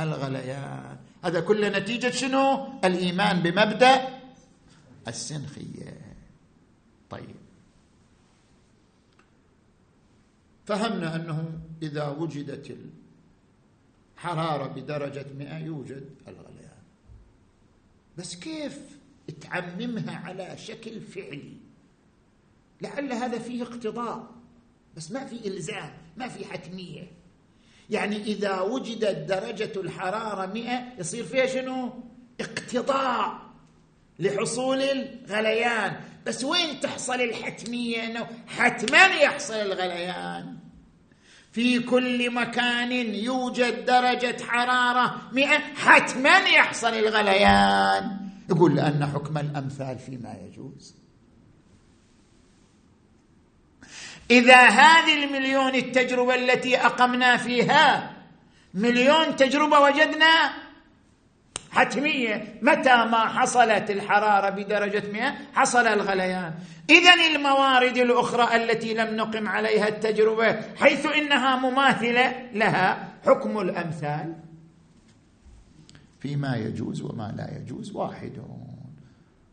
الغليان. 0.00 0.96
هذا 1.24 1.40
كله 1.40 1.68
نتيجة 1.68 2.10
شنو؟ 2.10 2.68
الإيمان 2.84 3.40
بمبدأ 3.40 4.08
السنخية. 5.08 6.00
طيب. 7.10 7.36
فهمنا 10.66 11.16
أنه 11.16 11.60
إذا 11.82 12.08
وجدت 12.08 12.76
الحراره 14.18 14.66
بدرجة 14.66 15.26
100 15.38 15.58
يوجد. 15.58 16.10
الغليان 16.28 16.82
بس 18.16 18.36
كيف 18.36 18.78
تعممها 19.40 20.16
على 20.16 20.56
شكل 20.56 21.00
فعلي؟ 21.00 21.56
لعل 22.80 23.12
هذا 23.12 23.38
فيه 23.38 23.62
اقتضاء. 23.62 24.30
بس 24.96 25.12
ما 25.12 25.24
في 25.24 25.48
إلزام 25.48 25.92
ما 26.16 26.28
في 26.28 26.44
حتمية. 26.44 27.12
يعني 27.90 28.16
إذا 28.16 28.60
وجدت 28.60 29.28
درجة 29.28 29.80
الحرارة 29.80 30.46
مئة 30.46 30.98
يصير 30.98 31.24
فيها 31.24 31.46
شنو؟ 31.46 31.92
اقتضاء 32.40 33.40
لحصول 34.18 34.82
الغليان. 34.82 36.00
بس 36.26 36.44
وين 36.44 36.80
تحصل 36.80 37.20
الحتمية 37.20 38.04
إنه 38.04 38.28
حتما 38.46 39.06
يحصل 39.06 39.54
الغليان؟ 39.54 40.58
في 41.58 41.78
كل 41.78 42.34
مكان 42.34 42.92
يوجد 43.14 43.84
درجة 43.84 44.36
حرارة 44.48 45.16
مئة 45.32 45.58
حتما 45.76 46.38
يحصل 46.38 46.94
الغليان. 46.94 48.16
يقول 48.50 48.76
لأن 48.76 49.06
حكم 49.06 49.38
الأمثال 49.38 49.98
فيما 49.98 50.34
يجوز. 50.46 50.94
إذا 54.30 54.68
هذه 54.68 55.24
المليون 55.24 55.74
التجربة 55.74 56.34
التي 56.34 56.76
أقمنا 56.76 57.36
فيها 57.36 58.12
مليون 58.74 59.36
تجربة 59.36 59.80
وجدنا 59.80 60.52
حتمية. 61.70 62.58
متى 62.62 63.04
ما 63.04 63.26
حصلت 63.26 63.90
الحرارة 63.90 64.50
بدرجة 64.50 65.12
مئة؟ 65.12 65.34
حصل 65.52 65.86
الغليان. 65.86 66.54
إذا 66.90 67.14
الموارد 67.34 67.96
الأخرى 67.96 68.56
التي 68.56 68.94
لم 68.94 69.16
نقم 69.16 69.48
عليها 69.48 69.88
التجربة 69.88 70.76
حيث 70.76 71.06
إنها 71.06 71.56
مماثلة 71.56 72.50
لها 72.52 73.12
حكم 73.26 73.58
الأمثال. 73.58 74.34
فيما 76.20 76.56
يجوز 76.56 77.02
وما 77.02 77.34
لا 77.36 77.58
يجوز 77.58 77.92
واحد. 77.92 78.42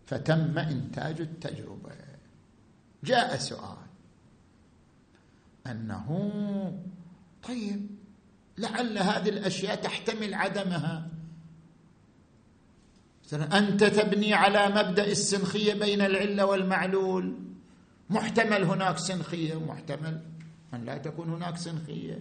فتم 0.06 0.58
إنتاج 0.58 1.22
التجربة. 1.22 1.92
جاء 3.04 3.38
سؤال 3.38 3.78
أنه 5.68 6.32
طيب 7.48 7.88
لعل 8.58 8.98
هذه 8.98 9.30
الأشياء 9.30 9.76
تحتمل 9.76 10.34
عدمها. 10.34 11.08
أنت 13.34 13.84
تبني 13.84 14.34
على 14.34 14.68
مبدأ 14.68 15.08
السنخية 15.08 15.74
بين 15.74 16.02
العلة 16.02 16.46
والمعلول. 16.46 17.34
محتمل 18.10 18.64
هناك 18.64 18.98
سنخية 18.98 19.56
ومحتمل 19.56 20.22
أن 20.74 20.86
لا 20.86 20.98
تكون 20.98 21.30
هناك 21.30 21.58
سنخية. 21.58 22.20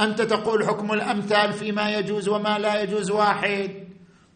أنت 0.00 0.22
تقول 0.22 0.66
حكم 0.66 0.92
الأمثال 0.92 1.52
فيما 1.52 1.90
يجوز 1.90 2.28
وما 2.28 2.58
لا 2.58 2.82
يجوز 2.82 3.10
واحد. 3.10 3.70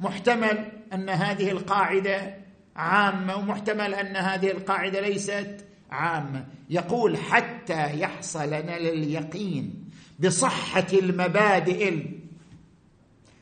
محتمل 0.00 0.72
أن 0.92 1.08
هذه 1.08 1.50
القاعدة 1.50 2.34
عامة 2.76 3.36
ومحتمل 3.36 3.94
أن 3.94 4.16
هذه 4.16 4.50
القاعدة 4.50 5.00
ليست 5.00 5.64
عامة. 5.90 6.46
يقول 6.70 7.16
حتى 7.16 8.00
يحصل 8.00 8.46
لنا 8.46 8.76
اليقين 8.76 9.84
بصحة 10.20 10.86
المبادئ 10.92 12.17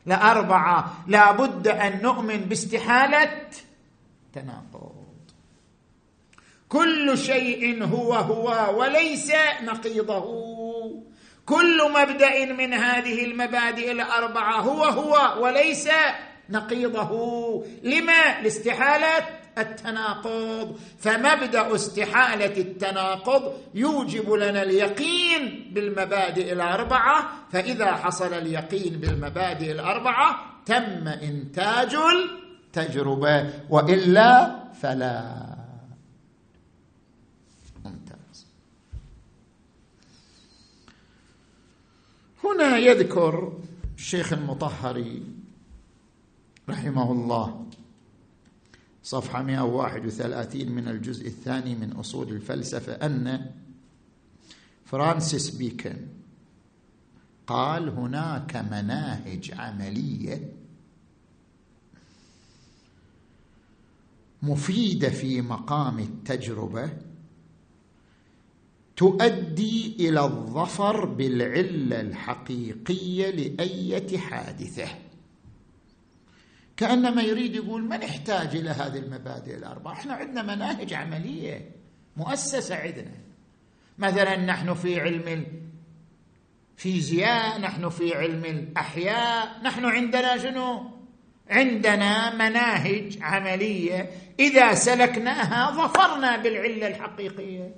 لأربعة 0.07 1.03
لا 1.07 1.31
بد 1.31 1.67
أن 1.67 2.01
نؤمن 2.01 2.37
باستحالة 2.37 3.41
تناقض. 4.33 4.97
كل 6.69 7.17
شيء 7.17 7.83
هو 7.83 8.13
هو 8.13 8.79
وليس 8.79 9.31
نقيضه. 9.63 10.25
كل 11.45 11.91
مبدأ 11.91 12.53
من 12.53 12.73
هذه 12.73 13.25
المبادئ 13.25 13.91
الأربعة 13.91 14.59
هو 14.59 14.83
هو 14.83 15.43
وليس 15.43 15.89
نقيضه. 16.49 17.11
لما؟ 17.83 18.41
لاستحالة 18.41 19.27
التناقض. 19.61 20.79
فمبدأ 20.99 21.75
استحالة 21.75 22.57
التناقض 22.57 23.53
يوجب 23.73 24.31
لنا 24.31 24.63
اليقين 24.63 25.71
بالمبادئ 25.73 26.53
الأربعة. 26.53 27.29
فإذا 27.51 27.95
حصل 27.95 28.33
اليقين 28.33 28.97
بالمبادئ 28.97 29.71
الأربعة 29.71 30.39
تم 30.65 31.07
إنتاج 31.07 31.95
التجربة. 31.95 33.53
وإلا 33.69 34.63
فلا. 34.73 35.47
ممتاز. 37.85 38.47
هنا 42.43 42.77
يذكر 42.77 43.53
الشيخ 43.97 44.33
المطهري 44.33 45.23
رحمه 46.69 47.11
الله 47.11 47.66
صفحة 49.07 49.43
131 49.43 50.71
من 50.71 50.87
الجزء 50.87 51.27
الثاني 51.27 51.75
من 51.75 51.91
أصول 51.91 52.29
الفلسفة 52.29 52.93
أن 52.93 53.51
فرانسيس 54.85 55.49
بيكن 55.49 55.95
قال 57.47 57.89
هناك 57.89 58.55
مناهج 58.55 59.51
عملية 59.57 60.53
مفيدة 64.43 65.09
في 65.09 65.41
مقام 65.41 65.99
التجربة 65.99 66.89
تؤدي 68.95 69.95
إلى 69.99 70.25
الظفر 70.25 71.05
بالعلة 71.05 72.01
الحقيقية 72.01 73.29
لأية 73.29 74.17
حادثة. 74.17 75.06
كأنما 76.77 77.21
يريد 77.21 77.55
يقول 77.55 77.83
ما 77.83 77.97
نحتاج 77.97 78.55
إلى 78.55 78.69
هذه 78.69 78.97
المبادئ 78.97 79.55
الأربعة؟ 79.55 79.93
إحنا 79.93 80.13
عندنا 80.13 80.55
مناهج 80.55 80.93
عملية 80.93 81.71
مؤسسة 82.17 82.75
عندنا. 82.75 83.11
مثلا 83.97 84.35
نحن 84.35 84.73
في 84.73 84.99
علم 84.99 85.45
الفيزياء 86.77 87.59
نحن 87.59 87.89
في 87.89 88.15
علم 88.15 88.45
الأحياء 88.45 89.61
نحن 89.63 89.85
عندنا 89.85 90.37
شنو؟ 90.37 90.91
عندنا 91.49 92.35
مناهج 92.35 93.17
عملية. 93.21 94.09
إذا 94.39 94.73
سلكناها 94.73 95.71
ظفرنا 95.71 96.37
بالعلة 96.37 96.87
الحقيقية. 96.87 97.75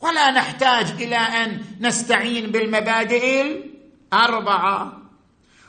ولا 0.00 0.30
نحتاج 0.30 1.02
إلى 1.02 1.16
أن 1.16 1.64
نستعين 1.80 2.50
بالمبادئ 2.50 3.42
الأربعة. 4.12 5.02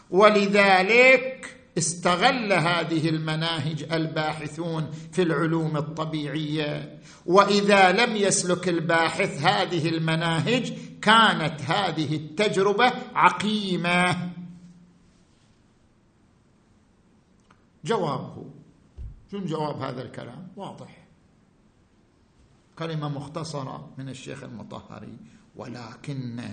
ولذلك 0.09 1.56
استغل 1.77 2.53
هذه 2.53 3.09
المناهج 3.09 3.93
الباحثون 3.93 4.91
في 5.11 5.21
العلوم 5.21 5.77
الطبيعية. 5.77 6.99
وإذا 7.25 7.91
لم 7.91 8.15
يسلك 8.15 8.69
الباحث 8.69 9.41
هذه 9.41 9.89
المناهج 9.89 10.73
كانت 11.01 11.61
هذه 11.61 12.15
التجربة 12.15 12.93
عقيمة. 13.15 14.31
جوابه 17.85 18.45
شنو 19.31 19.45
جواب 19.45 19.81
هذا 19.81 20.01
الكلام؟ 20.01 20.47
واضح. 20.55 21.07
كلمة 22.79 23.09
مختصرة 23.09 23.93
من 23.97 24.09
الشيخ 24.09 24.43
المطهري 24.43 25.17
ولكن 25.55 26.43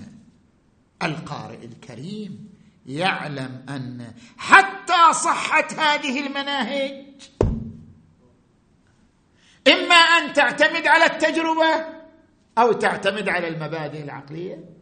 القارئ 1.02 1.64
الكريم 1.64 2.54
يعلم 2.87 3.66
أن 3.68 4.14
حتى 4.38 5.12
صحه 5.12 5.68
هذه 5.79 6.27
المناهج 6.27 7.05
إما 9.68 9.94
أن 9.94 10.33
تعتمد 10.33 10.87
على 10.87 11.05
التجربة 11.05 11.87
أو 12.59 12.73
تعتمد 12.73 13.29
على 13.29 13.49
المبادئ 13.49 14.03
العقلية. 14.03 14.75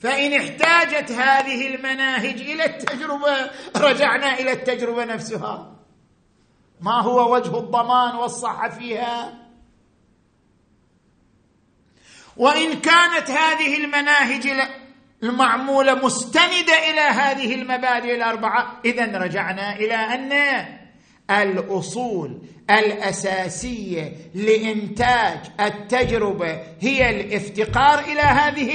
فإن 0.00 0.32
احتاجت 0.32 1.12
هذه 1.12 1.74
المناهج 1.74 2.40
إلى 2.40 2.64
التجربة 2.64 3.50
رجعنا 3.76 4.38
إلى 4.38 4.52
التجربة 4.52 5.04
نفسها. 5.04 5.76
ما 6.80 7.00
هو 7.00 7.34
وجه 7.34 7.58
الضمان 7.58 8.16
والصحة 8.16 8.68
فيها؟ 8.68 9.46
وإن 12.36 12.80
كانت 12.80 13.30
هذه 13.30 13.76
المناهج 13.84 14.46
المعمولة 15.28 15.94
مستندة 15.94 16.90
إلى 16.90 17.00
هذه 17.00 17.54
المبادئ 17.54 18.14
الأربعة. 18.14 18.80
اذا 18.84 19.18
رجعنا 19.18 19.76
إلى 19.76 19.94
أن 19.94 20.32
الأصول 21.30 22.38
الأساسية 22.70 24.12
لإنتاج 24.34 25.38
التجربة 25.60 26.62
هي 26.80 27.10
الافتقار 27.10 27.98
إلى 27.98 28.20
هذه 28.20 28.72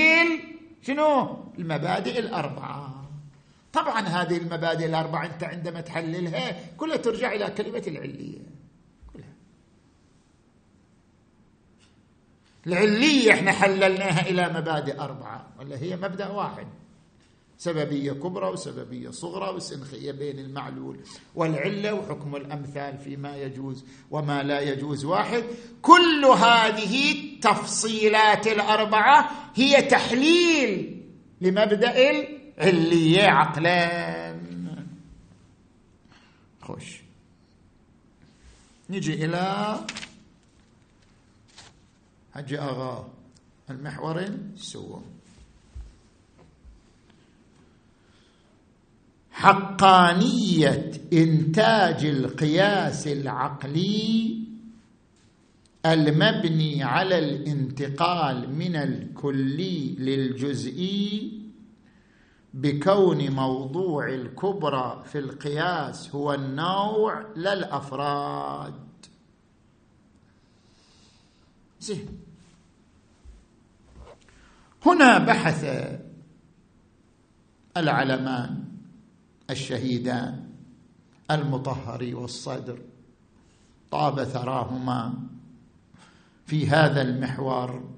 شنو؟ 0.82 1.38
المبادئ 1.60 2.20
الأربعة. 2.20 2.92
طبعا 3.74 4.02
هذه 4.02 4.38
المبادئ 4.38 4.86
الأربعة 4.86 5.26
أنت 5.26 5.44
عندما 5.44 5.82
تحللها 5.82 6.56
كلها 6.78 6.98
ترجع 6.98 7.34
إلى 7.34 7.50
كلمة 7.58 7.84
العلية. 7.88 8.40
العلية 12.68 13.32
إحنا 13.34 13.52
حللناها 13.52 14.30
إلى 14.30 14.50
مبادئ 14.50 15.00
أربعة 15.00 15.48
ولا 15.60 15.78
هي 15.78 15.96
مبدأ 15.96 16.28
واحد. 16.28 16.68
سببية 17.58 18.12
كبرى 18.12 18.48
وسببية 18.50 19.10
صغرى 19.10 19.56
وسنخية 19.56 20.12
بين 20.12 20.40
المعلول 20.40 21.00
والعلة 21.36 21.94
وحكم 21.94 22.36
الأمثال 22.36 22.98
فيما 22.98 23.38
يجوز 23.38 23.86
وما 24.12 24.44
لا 24.44 24.60
يجوز 24.60 25.06
واحد. 25.06 25.44
كل 25.82 26.26
هذه 26.26 27.12
التفصيلات 27.12 28.48
الأربعة 28.48 29.32
هي 29.56 29.82
تحليل 29.82 31.02
لمبدأ 31.42 32.12
العلية 32.60 33.24
عقلا. 33.24 34.42
خوش. 36.62 37.02
نجي 38.90 39.26
إلى 39.26 39.76
حجي 42.34 42.60
أغا 42.60 43.10
المحور 43.70 44.26
سوى 44.56 45.02
حقانية 49.32 50.92
إنتاج 51.14 52.06
القياس 52.06 53.08
العقلي 53.08 54.38
المبني 55.86 56.84
على 56.84 57.20
الانتقال 57.20 58.56
من 58.56 58.76
الكلي 58.76 59.96
للجزئي 60.00 61.42
بكون 62.54 63.32
موضوع 63.32 64.10
الكبرى 64.10 65.04
في 65.06 65.20
القياس 65.20 66.16
هو 66.16 66.34
النوع 66.34 67.26
لا 67.36 67.54
الافراد 67.54 68.74
زين. 71.80 72.21
هنا 74.86 75.18
بحث 75.18 75.66
العلمان 77.78 78.64
الشهيدان 79.50 80.50
المطهري 81.32 82.14
والصدر 82.14 82.80
طاب 83.92 84.24
ثراهما 84.24 85.14
في 86.46 86.68
هذا 86.68 87.02
المحور 87.02 87.90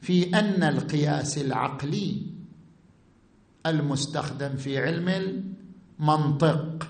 في 0.00 0.38
أن 0.38 0.62
القياس 0.62 1.38
العقلي 1.38 2.22
المستخدم 3.66 4.56
في 4.56 4.78
علم 4.78 5.08
المنطق 6.00 6.88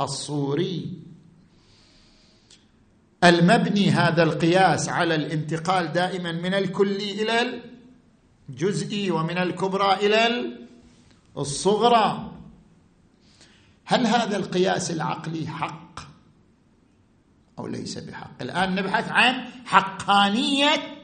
الصوري 0.00 1.02
المبني 3.24 3.90
هذا 3.90 4.22
القياس 4.22 4.88
على 4.88 5.14
الانتقال 5.14 5.92
دائما 5.92 6.32
من 6.32 6.54
الكلي 6.54 7.22
إلى 7.22 7.62
الجزئي 8.48 9.10
ومن 9.10 9.38
الكبرى 9.38 9.92
إلى 9.92 10.52
الصغرى. 11.38 12.32
هل 13.84 14.06
هذا 14.06 14.36
القياس 14.36 14.90
العقلي 14.90 15.46
حق 15.46 16.00
أو 17.58 17.66
ليس 17.66 17.98
بحق؟ 17.98 18.42
الآن 18.42 18.74
نبحث 18.74 19.10
عن 19.10 19.44
حقانية 19.64 20.98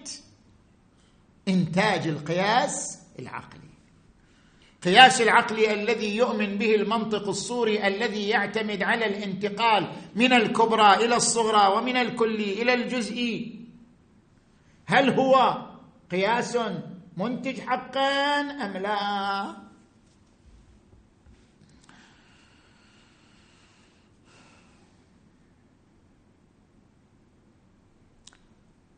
إنتاج 1.49 2.07
القياس 2.07 2.99
العقلي. 3.19 3.64
قياس 4.85 5.21
العقل 5.21 5.65
الذي 5.65 6.17
يؤمن 6.17 6.59
به 6.59 6.75
المنطق 6.75 7.29
الصوري 7.29 7.87
الذي 7.87 8.29
يعتمد 8.29 8.83
على 8.83 9.07
الانتقال 9.07 9.89
من 10.15 10.33
الكبرى 10.33 10.95
إلى 10.95 11.17
الصغرى 11.17 11.77
ومن 11.77 11.97
الكلي 11.97 12.63
إلى 12.63 12.75
الجزئي. 12.75 13.61
هل 14.87 15.11
هو 15.11 15.63
قياس 16.11 16.59
منتج 17.17 17.61
حقا 17.61 18.41
أم 18.41 18.77
لا؟ 18.77 19.57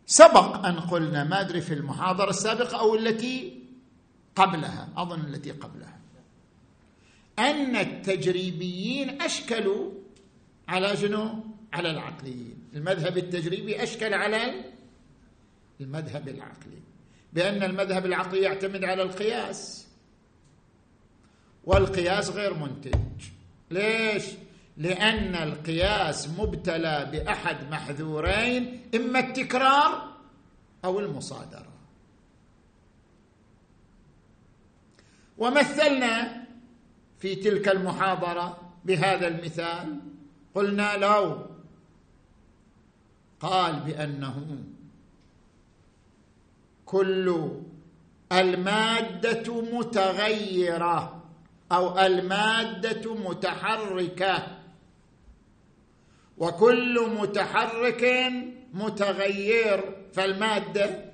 سبق 0.07 0.67
أن 0.67 0.81
قلنا 0.81 1.25
ما 1.25 1.41
أدري 1.41 1.61
في 1.61 1.75
المحاضرة 1.75 2.31
السابقة 2.31 2.81
أو 2.81 2.95
التي 2.95 3.56
قبلها 4.37 4.89
أظن 4.97 5.21
التي 5.21 5.51
قبلها. 5.51 6.01
أن 7.39 7.77
التجريبيين 7.77 9.23
أشكلوا 9.23 9.93
على 10.69 10.97
شنو؟ 10.97 11.45
على 11.73 11.91
العقليين. 11.91 12.69
المذهب 12.75 13.19
التجريبي 13.19 13.83
أشكل 13.83 14.15
على 14.15 14.65
المذهب 15.81 16.29
العقلي. 16.29 16.83
بأن 17.33 17.63
المذهب 17.63 18.07
العقلي 18.07 18.41
يعتمد 18.41 18.85
على 18.85 19.03
القياس. 19.03 19.89
والقياس 21.65 22.31
غير 22.31 22.55
منتج. 22.55 22.95
ليش؟ 23.71 24.25
لأن 24.77 25.35
القياس 25.35 26.29
مبتلى 26.29 27.09
بأحد 27.13 27.71
محذورين 27.71 28.83
إما 28.95 29.19
التكرار 29.19 30.17
أو 30.85 31.01
المصادرة. 31.01 31.76
ومثلنا 35.39 36.47
في 37.19 37.35
تلك 37.35 37.69
المحاضرة 37.69 38.73
بهذا 38.85 39.29
المثال 39.29 40.01
قلنا 40.55 40.97
لو 40.97 41.47
قال 43.41 43.81
بأنه 43.81 44.59
كل 46.87 47.51
المادة 48.33 49.63
متغيرة 49.63 51.23
أو 51.73 51.99
المادة 51.99 53.15
متحركة 53.15 54.59
وكل 56.39 57.11
متحرك 57.21 58.33
متغير 58.75 59.97
فالمادة 60.13 61.05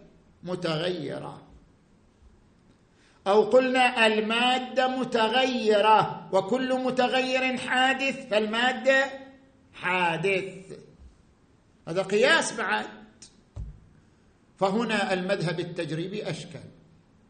متغيرة. 0.42 1.42
أو 3.26 3.42
قلنا 3.42 4.06
المادة 4.06 4.88
متغيرة 4.88 6.28
وكل 6.32 6.74
متغير 6.74 7.56
حادث 7.56 8.28
فالمادة 8.28 9.04
حادث. 9.74 10.78
هذا 11.88 12.02
قياس 12.02 12.52
بعد. 12.52 12.87
فهنا 14.58 15.12
المذهب 15.12 15.61
التجريبي 15.61 16.30
أشكل. 16.30 16.61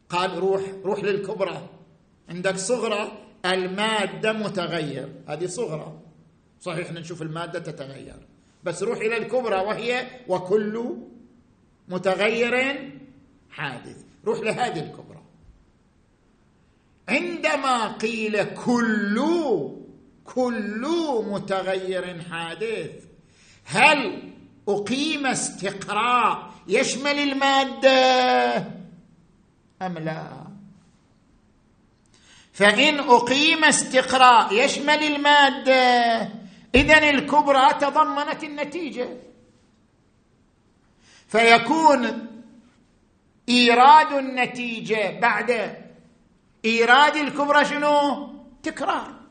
قال 0.09 0.39
روح 0.39 0.63
روح 0.85 1.05
للكبرى. 1.05 1.69
عندك 2.29 2.57
صغرى 2.57 3.13
المادة 3.47 4.33
متغير. 4.33 5.09
هذه 5.29 5.47
صغرى. 5.47 5.99
صحيح 6.61 6.93
نشوف 6.93 7.23
المادة 7.23 7.59
تتغير. 7.59 8.27
بس 8.65 8.83
روح 8.83 8.99
إلى 8.99 9.17
الكبرى 9.17 9.57
وهي 9.57 10.07
وكل 10.29 10.97
متغير 11.89 12.91
حادث. 13.51 14.05
روح 14.25 14.41
لهذه 14.41 14.81
الكبرى. 14.81 15.12
عندما 17.09 17.87
قيل 17.89 18.45
كل 18.45 19.23
كل 20.25 20.89
متغير 21.27 22.23
حادث. 22.31 22.91
هل 23.65 24.33
أقيم 24.69 25.27
استقراء 25.27 26.53
يشمل 26.69 27.19
المادة؟ 27.19 28.57
أم 29.83 29.99
لا؟ 29.99 30.47
فإن 32.53 32.99
أقيم 32.99 33.65
استقراء 33.65 34.65
يشمل 34.65 35.03
المادة 35.03 36.29
اذا 36.75 37.11
الكبرى 37.11 37.75
تضمنت 37.81 38.45
النتيجة. 38.45 39.09
فيكون 41.29 42.27
إيراد 43.49 44.13
النتيجة 44.13 45.21
بعد 45.21 45.82
ايراد 46.65 47.17
الكبرى 47.17 47.65
شنو؟ 47.65 48.29
تكرار. 48.63 49.23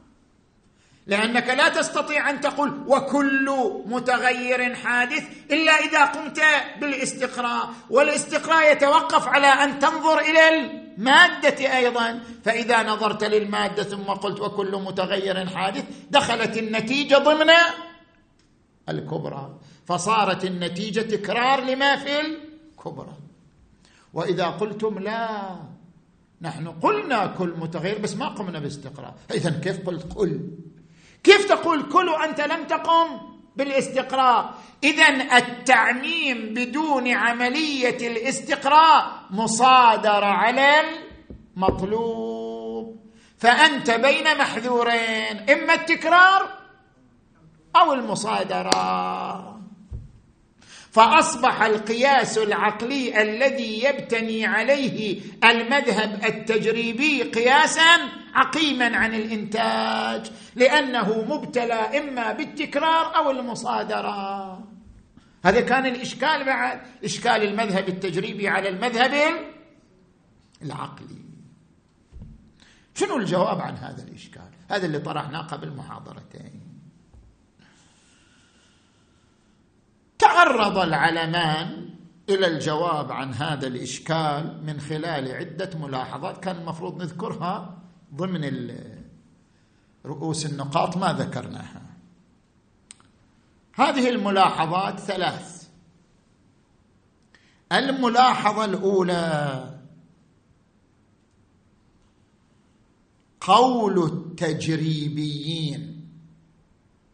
لأنك 1.08 1.50
لا 1.50 1.70
تستطيع 1.70 2.30
أن 2.30 2.42
تقول 2.42 2.84
وكل 2.88 3.82
متغير 3.86 4.76
حادث 4.76 5.24
إلا 5.52 5.72
إذا 5.72 6.06
قمت 6.06 6.42
بالاستقراء 6.82 7.70
والاستقراء 7.90 8.72
يتوقف 8.72 9.28
على 9.28 9.48
أن 9.48 9.80
تنظر 9.80 10.20
إلى 10.20 10.50
المادة 10.50 11.78
أيضا. 11.78 12.24
فإذا 12.46 12.84
نظرت 12.84 13.24
للمادة 13.24 13.84
ثم 13.84 14.04
قلت 14.04 14.40
وكل 14.40 14.76
متغير 14.76 15.46
حادث 15.50 15.84
دخلت 16.10 16.58
النتيجة 16.58 17.16
ضمن 17.16 17.50
الكبرى. 18.90 19.60
فصارت 19.88 20.46
النتيجة 20.46 21.02
تكرار 21.02 21.64
لما 21.64 21.96
في 21.96 22.20
الكبرى. 22.20 23.14
وإذا 24.14 24.46
قلتم 24.46 25.00
لا 25.00 25.56
نحن 26.42 26.68
قلنا 26.68 27.28
كل 27.28 27.54
متغير 27.58 27.98
بس 27.98 28.16
ما 28.16 28.28
قمنا 28.28 28.60
باستقراء 28.60 29.16
اذا 29.32 29.50
كيف 29.50 29.88
قلت 29.88 30.14
كل؟ 30.14 30.40
كيف 31.24 31.46
تقول 31.46 31.84
كل 31.84 32.10
وأنت 32.10 32.42
لم 32.42 32.64
تقم 32.64 33.08
بالاستقراء 33.56 34.54
اذا 34.84 35.38
التعميم 35.38 36.54
بدون 36.54 37.08
عملية 37.08 38.08
الاستقراء 38.08 39.24
مصادره 39.30 40.26
على 40.26 40.82
المطلوب. 41.58 43.02
فأنت 43.38 43.92
بين 43.92 44.38
محذورين 44.38 45.50
إما 45.50 45.74
التكرار 45.74 46.50
أو 47.76 47.94
المصادرة. 47.94 49.51
فأصبح 50.92 51.62
القياس 51.62 52.38
العقلي 52.38 53.22
الذي 53.22 53.84
يبتني 53.84 54.46
عليه 54.46 55.22
المذهب 55.44 56.26
التجريبي 56.26 57.24
قياسا 57.24 58.22
عقيما 58.34 58.98
عن 58.98 59.14
الإنتاج 59.14 60.32
لأنه 60.56 61.22
مبتلى 61.22 61.74
إما 61.74 62.34
بالتكرار 62.34 63.16
أو 63.16 63.32
المصادرة. 63.32 64.54
هذا 65.46 65.62
كان 65.62 65.86
الإشكال 65.86 66.46
بعد 66.46 66.82
إشكال 67.04 67.44
المذهب 67.44 67.90
التجريبي 67.90 68.48
على 68.48 68.70
المذهب 68.70 69.14
العقلي. 70.62 71.22
شنو 72.96 73.18
الجواب 73.18 73.62
عن 73.62 73.76
هذا 73.76 74.04
الإشكال؟ 74.04 74.50
هذا 74.70 74.86
اللي 74.86 75.00
طرحناه 75.00 75.42
قبل 75.42 75.76
محاضرتين. 75.76 76.71
تعرض 80.32 80.78
العلمان 80.78 81.90
إلى 82.30 82.48
الجواب 82.48 83.12
عن 83.12 83.34
هذا 83.34 83.68
الإشكال 83.68 84.64
من 84.66 84.80
خلال 84.80 85.32
عدة 85.32 85.78
ملاحظات 85.78 86.44
كان 86.44 86.56
المفروض 86.56 87.02
نذكرها 87.02 87.82
ضمن 88.16 88.76
رؤوس 90.06 90.46
النقاط 90.46 90.98
ما 90.98 91.14
ذكرناها. 91.14 91.82
هذه 93.76 94.10
الملاحظات 94.10 95.00
ثلاث. 95.00 95.70
الملاحظة 97.72 98.66
الأولى 98.66 99.80
قول 103.42 104.04
التجريبيين. 104.04 106.08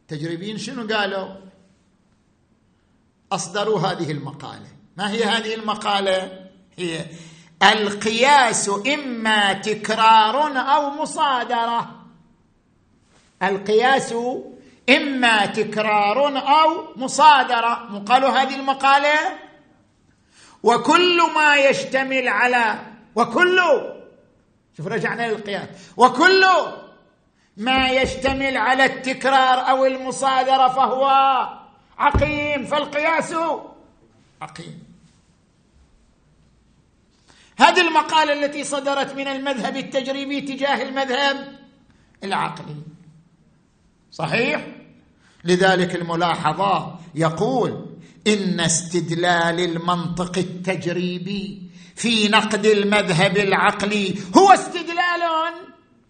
تجريبيين 0.08 0.58
شنو 0.58 0.88
قالوا؟ 0.88 1.47
أصدروا 3.32 3.80
هذه 3.80 4.12
المقالة. 4.12 4.68
ما 4.98 5.12
هي 5.12 5.24
هذه 5.24 5.56
المقالة؟ 5.56 6.48
هي 6.78 7.06
القياس 7.64 8.70
إما 8.94 9.54
تكرار 9.54 10.58
أو 10.58 10.90
مصادرة. 10.90 11.96
القياس 13.44 14.14
إما 14.90 15.46
تكرار 15.46 16.38
أو 16.38 16.88
مصادرة. 16.96 18.04
قالوا 18.08 18.30
هذه 18.30 18.56
المقالة؟ 18.56 19.20
وكل 20.64 21.22
ما 21.36 21.56
يشتمل 21.56 22.28
على 22.28 22.80
وكل 23.16 23.62
شوف 24.78 24.88
رجعنا 24.88 25.32
للقياس. 25.32 25.68
وكل 25.98 26.46
ما 27.58 27.90
يشتمل 27.90 28.58
على 28.58 28.86
التكرار 28.86 29.70
أو 29.70 29.86
المصادرة 29.86 30.68
فهو 30.68 31.08
عقيم 31.98 32.66
فالقياس 32.66 33.34
عقيم. 34.42 34.84
هذه 37.58 37.88
المقالة 37.88 38.46
التي 38.46 38.64
صدرت 38.64 39.16
من 39.16 39.28
المذهب 39.28 39.78
التجريبي 39.78 40.42
تجاه 40.42 40.82
المذهب 40.82 41.60
العقلي. 42.24 42.76
صحيح؟ 44.12 44.68
لذلك 45.44 45.96
الملاحظة 45.96 47.00
يقول 47.16 47.86
إن 48.28 48.60
استدلال 48.60 49.60
المنطق 49.60 50.38
التجريبي 50.38 51.62
في 51.96 52.28
نقد 52.28 52.66
المذهب 52.66 53.38
العقلي 53.38 54.16
هو 54.38 54.52
استدلال 54.52 55.54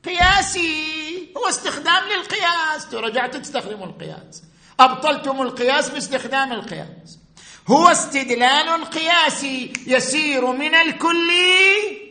قياسي 0.06 1.30
هو 1.38 1.50
استخدام 1.50 2.04
للقياس. 2.04 2.94
رجعت 2.94 3.38
تستخدم 3.38 3.84
القياس. 3.84 4.44
أبطلتم 4.80 5.42
القياس 5.42 5.90
باستخدام 5.90 6.54
القياس. 6.54 7.20
هو 7.68 7.88
استدلال 7.88 8.86
قياسي 8.86 9.74
يسير 9.88 10.52
من 10.52 10.76
الكلي 10.76 12.08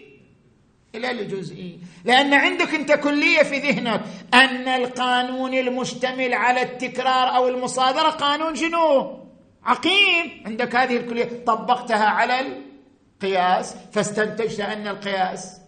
إلى 0.94 1.10
الجزئي. 1.10 1.78
لأن 2.04 2.34
عندك 2.34 2.74
أنت 2.74 2.92
كلية 2.92 3.42
في 3.42 3.58
ذهنك 3.58 4.02
أن 4.34 4.68
القانون 4.68 5.54
المشتمل 5.54 6.34
على 6.34 6.62
التكرار 6.62 7.36
أو 7.36 7.48
المصادرة 7.48 8.10
قانون 8.10 8.56
شنو؟ 8.56 9.18
عقيم. 9.64 10.42
عندك 10.46 10.76
هذه 10.76 10.96
الكلية 10.96 11.44
طبقتها 11.46 12.06
على 12.06 12.40
القياس 12.40 13.74
فاستنتجت 13.92 14.60
أن 14.60 14.88
القياس 14.88 15.65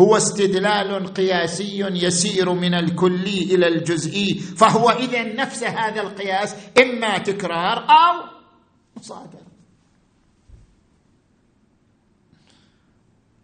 هو 0.00 0.16
استدلال 0.16 1.14
قياسي 1.14 1.78
يسير 1.78 2.52
من 2.52 2.74
الكلي 2.74 3.54
إلى 3.54 3.68
الجزئي 3.68 4.34
فهو 4.34 4.90
إذا 4.90 5.22
نفس 5.22 5.62
هذا 5.62 6.00
القياس 6.00 6.56
إما 6.82 7.18
تكرار 7.18 7.78
أو 7.90 8.24
مصادرة. 8.96 9.46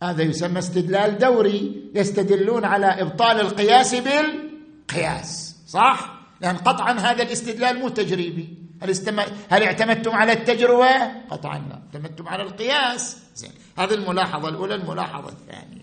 هذا 0.02 0.22
يسمى 0.22 0.58
استدلال 0.58 1.18
دوري 1.18 1.90
يستدلون 1.94 2.64
على 2.64 2.86
إبطال 2.86 3.40
القياس 3.40 3.94
بالقياس 3.94 5.56
صح؟ 5.68 6.20
لأن 6.40 6.56
قطعا 6.56 6.92
هذا 6.92 7.22
الاستدلال 7.22 7.78
مو 7.78 7.88
تجريبي. 7.88 8.58
هل, 8.82 8.90
استم... 8.90 9.20
هل 9.50 9.62
اعتمدتم 9.62 10.10
على 10.10 10.32
التجربه 10.32 11.22
قطعا 11.30 11.58
لا 11.58 11.74
اعتمدتم 11.74 12.28
على 12.28 12.42
القياس. 12.42 13.16
زين 13.34 13.50
هذه 13.78 13.94
الملاحظة 13.94 14.48
الأولى 14.48 14.74
الملاحظة 14.74 15.28
الثانية. 15.28 15.81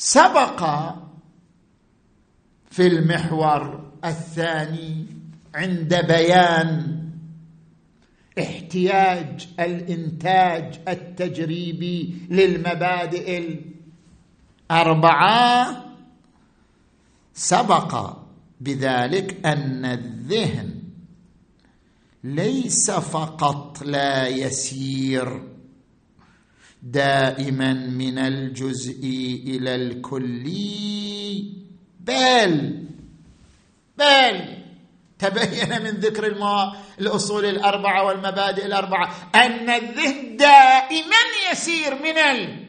سبق 0.00 0.64
في 2.70 2.86
المحور 2.86 3.90
الثاني 4.04 5.06
عند 5.54 5.94
بيان 5.94 7.04
احتياج 8.38 9.48
الإنتاج 9.60 10.80
التجريبي 10.88 12.14
للمبادئ 12.30 13.58
الأربعة. 14.70 15.84
سبق 17.34 18.16
بذلك 18.60 19.46
أن 19.46 19.84
الذهن 19.84 20.82
ليس 22.24 22.90
فقط 22.90 23.82
لا 23.82 24.28
يسير 24.28 25.42
دائما 26.82 27.72
من 27.72 28.18
الجزئي 28.18 29.44
إلى 29.46 29.74
الكلي 29.74 31.52
بل 32.00 32.84
بل 33.98 34.58
تبين 35.18 35.82
من 35.82 35.90
ذكر 35.90 36.26
الماء 36.26 36.76
الأصول 37.00 37.44
الأربعة 37.44 38.04
والمبادئ 38.04 38.66
الأربعة 38.66 39.30
أن 39.34 39.70
الذهن 39.70 40.36
دائما 40.36 41.16
يسير 41.52 41.94
من 42.02 42.18
ال 42.18 42.68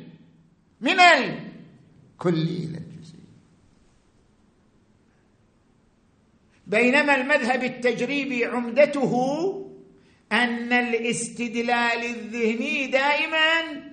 من 0.81 0.99
الكلي 0.99 2.57
إلى 2.57 2.77
الجزئي 2.77 3.19
بينما 6.67 7.15
المذهب 7.15 7.63
التجريبي 7.63 8.45
عمدته 8.45 9.13
أن 10.31 10.73
الاستدلال 10.73 12.05
الذهني 12.05 12.87
دائما 12.87 13.88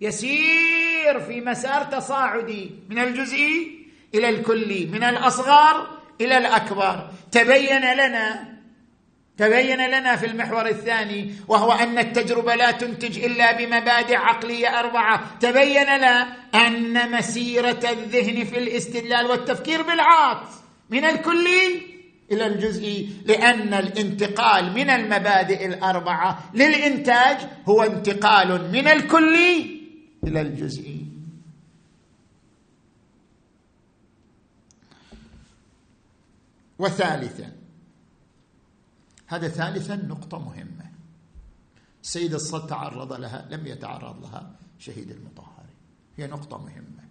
يسير 0.00 1.20
في 1.20 1.40
مسار 1.40 1.84
تصاعدي 1.84 2.70
من 2.88 2.98
الجزئي 2.98 3.78
إلى 4.14 4.28
الكلي 4.28 4.86
من 4.86 5.04
الأصغر 5.04 5.86
إلى 6.20 6.38
الأكبر. 6.38 7.10
تبين 7.32 7.94
لنا 7.94 8.58
تبين 9.38 9.86
لنا 9.86 10.16
في 10.16 10.26
المحور 10.26 10.66
الثاني 10.66 11.34
وهو 11.48 11.72
أن 11.72 11.98
التجربة 11.98 12.54
لا 12.54 12.70
تنتج 12.70 13.24
إلا 13.24 13.52
بمبادئ 13.52 14.16
عقلية 14.16 14.78
أربعة. 14.78 15.38
تبين 15.40 15.82
لنا 15.82 16.36
أن 16.54 17.10
مسيرة 17.10 17.80
الذهن 17.90 18.44
في 18.44 18.58
الاستدلال 18.58 19.26
والتفكير 19.26 19.82
بالعاطف 19.82 20.48
من 20.90 21.04
الكلي 21.04 21.82
إلى 22.32 22.46
الجزئي 22.46 23.08
لأن 23.24 23.74
الانتقال 23.74 24.72
من 24.72 24.90
المبادئ 24.90 25.66
الأربعة 25.66 26.50
للإنتاج 26.54 27.36
هو 27.68 27.82
انتقال 27.82 28.72
من 28.72 28.88
الكلي 28.88 29.77
إلى 30.24 30.40
الجزئي 30.40 31.06
وثالثا 36.78 37.52
هذا 39.26 39.48
ثالثا 39.48 39.96
نقطة 39.96 40.38
مهمة. 40.38 40.90
سيد 42.02 42.34
الصد 42.34 42.66
تعرض 42.66 43.12
لها 43.12 43.48
لم 43.50 43.66
يتعرض 43.66 44.22
لها 44.22 44.56
شهيد 44.78 45.10
المطهري. 45.10 45.74
هي 46.16 46.26
نقطة 46.26 46.58
مهمة. 46.58 47.08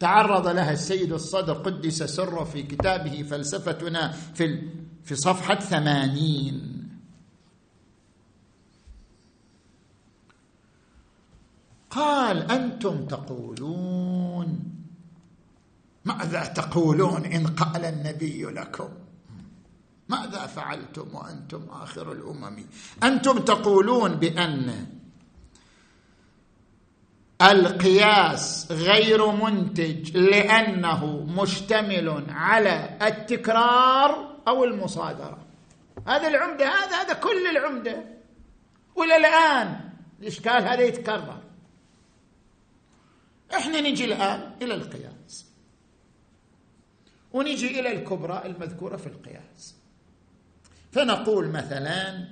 تعرض 0.00 0.46
لها 0.46 0.72
السيد 0.72 1.12
الصدر 1.12 1.52
قدس 1.52 2.02
سره 2.02 2.44
في 2.44 2.62
كتابه 2.62 3.22
فلسفتنا 3.22 4.10
في 4.10 4.68
في 5.04 5.14
صفحة 5.14 5.54
ثمانين. 5.54 6.71
قال 11.92 12.50
أنتم 12.50 13.06
تقولون 13.06 14.58
ماذا 16.04 16.44
تقولون 16.44 17.24
إن 17.24 17.46
قال 17.46 17.84
النبي 17.84 18.42
لكم؟ 18.42 18.88
ماذا 20.08 20.46
فعلتم 20.46 21.14
وأنتم 21.14 21.66
آخر 21.70 22.12
الأمم؟ 22.12 22.64
أنتم 23.02 23.38
تقولون 23.38 24.14
بأن 24.14 24.86
القياس 27.42 28.72
غير 28.72 29.26
منتج 29.26 30.16
لأنه 30.16 31.26
مشتمل 31.36 32.24
على 32.28 32.98
التكرار 33.02 34.36
أو 34.48 34.64
المصادرة. 34.64 35.38
هذا 36.06 36.28
العمدة 36.28 36.66
هذا 36.66 36.96
هذا 37.02 37.12
كل 37.12 37.46
العمدة. 37.56 38.04
والى 38.96 39.16
الآن 39.16 39.80
الإشكال 40.20 40.62
هذا 40.62 40.80
يتكرر. 40.80 41.41
إحنا 43.54 43.80
نجي 43.80 44.04
الآن 44.04 44.52
إلى 44.62 44.74
القياس. 44.74 45.46
ونجي 47.32 47.80
إلى 47.80 47.92
الكبرى 47.92 48.42
المذكورة 48.46 48.96
في 48.96 49.06
القياس. 49.06 49.76
فنقول 50.92 51.48
مثلا 51.48 52.28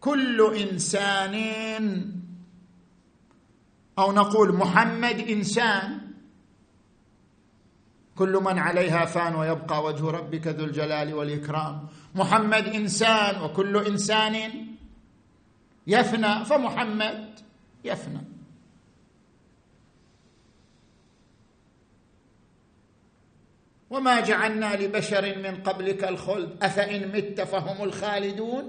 كل 0.00 0.56
إنسان 0.56 1.34
أو 3.98 4.12
نقول 4.12 4.54
محمد 4.56 5.18
إنسان 5.18 5.97
كل 8.18 8.32
من 8.32 8.58
عليها 8.58 9.04
فان 9.04 9.34
ويبقى 9.34 9.84
وجه 9.84 10.10
ربك 10.10 10.46
ذو 10.46 10.64
الجلال 10.64 11.14
والإكرام. 11.14 11.88
محمد 12.14 12.66
إنسان 12.68 13.42
وكل 13.42 13.86
إنسان 13.86 14.66
يفنى 15.86 16.44
فمحمد 16.44 17.40
يفنى. 17.84 18.20
وما 23.90 24.20
جعلنا 24.20 24.76
لبشر 24.76 25.38
من 25.38 25.62
قبلك 25.62 26.04
الخلد 26.04 26.62
أفإن 26.62 27.08
مت 27.08 27.40
فهم 27.40 27.84
الخالدون؟ 27.84 28.64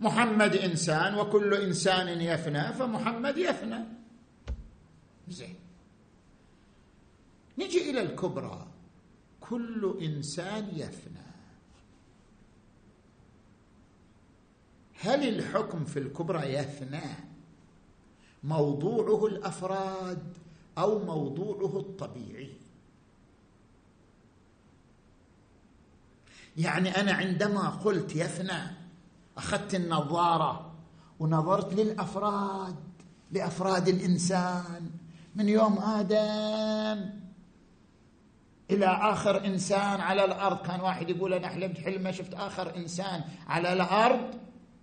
محمد 0.00 0.56
إنسان 0.56 1.14
وكل 1.14 1.54
إنسان 1.54 2.20
يفنى 2.20 2.72
فمحمد 2.72 3.38
يفنى. 3.38 3.84
زين. 5.28 5.69
نجي 7.58 7.90
إلى 7.90 8.02
الكبرى. 8.02 8.66
كل 9.40 9.98
إنسان 10.02 10.68
يفنى. 10.74 11.30
هل 15.00 15.28
الحكم 15.28 15.84
في 15.84 15.98
الكبرى 15.98 16.54
يفنى؟ 16.54 17.30
موضوعه 18.44 19.26
الأفراد 19.26 20.36
أو 20.78 21.04
موضوعه 21.04 21.80
الطبيعي؟ 21.80 22.52
يعني 26.56 26.88
أنا 27.00 27.12
عندما 27.12 27.68
قلت 27.68 28.16
يفنى 28.16 28.62
أخذت 29.36 29.74
النظارة 29.74 30.72
ونظرت 31.20 31.74
للأفراد 31.74 32.76
لأفراد 33.30 33.88
الإنسان. 33.88 34.90
من 35.36 35.48
يوم 35.48 35.78
آدم 35.78 37.19
إلى 38.70 38.86
آخر 38.86 39.44
إنسان 39.44 40.00
على 40.00 40.24
الأرض. 40.24 40.66
كان 40.66 40.80
واحد 40.80 41.10
يقول 41.10 41.34
أنا 41.34 41.48
حلمت 41.48 41.78
حلمة 41.78 42.10
شفت 42.10 42.34
آخر 42.34 42.76
إنسان 42.76 43.24
على 43.48 43.72
الأرض 43.72 44.34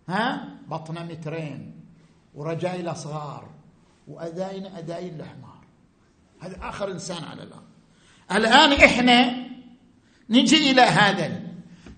ها؟ 0.09 0.49
بطنه 0.67 1.03
مترين 1.03 1.81
ورجايل 2.35 2.95
صغار 2.95 3.49
وأداين 4.07 4.65
أداين 4.65 5.19
الحمار 5.19 5.57
هذا 6.39 6.57
آخر 6.61 6.91
إنسان 6.91 7.23
على 7.23 7.43
الأرض. 7.43 7.63
الآن 8.31 8.71
إحنا 8.71 9.47
نجي 10.29 10.71
إلى 10.71 10.81
هذا 10.81 11.41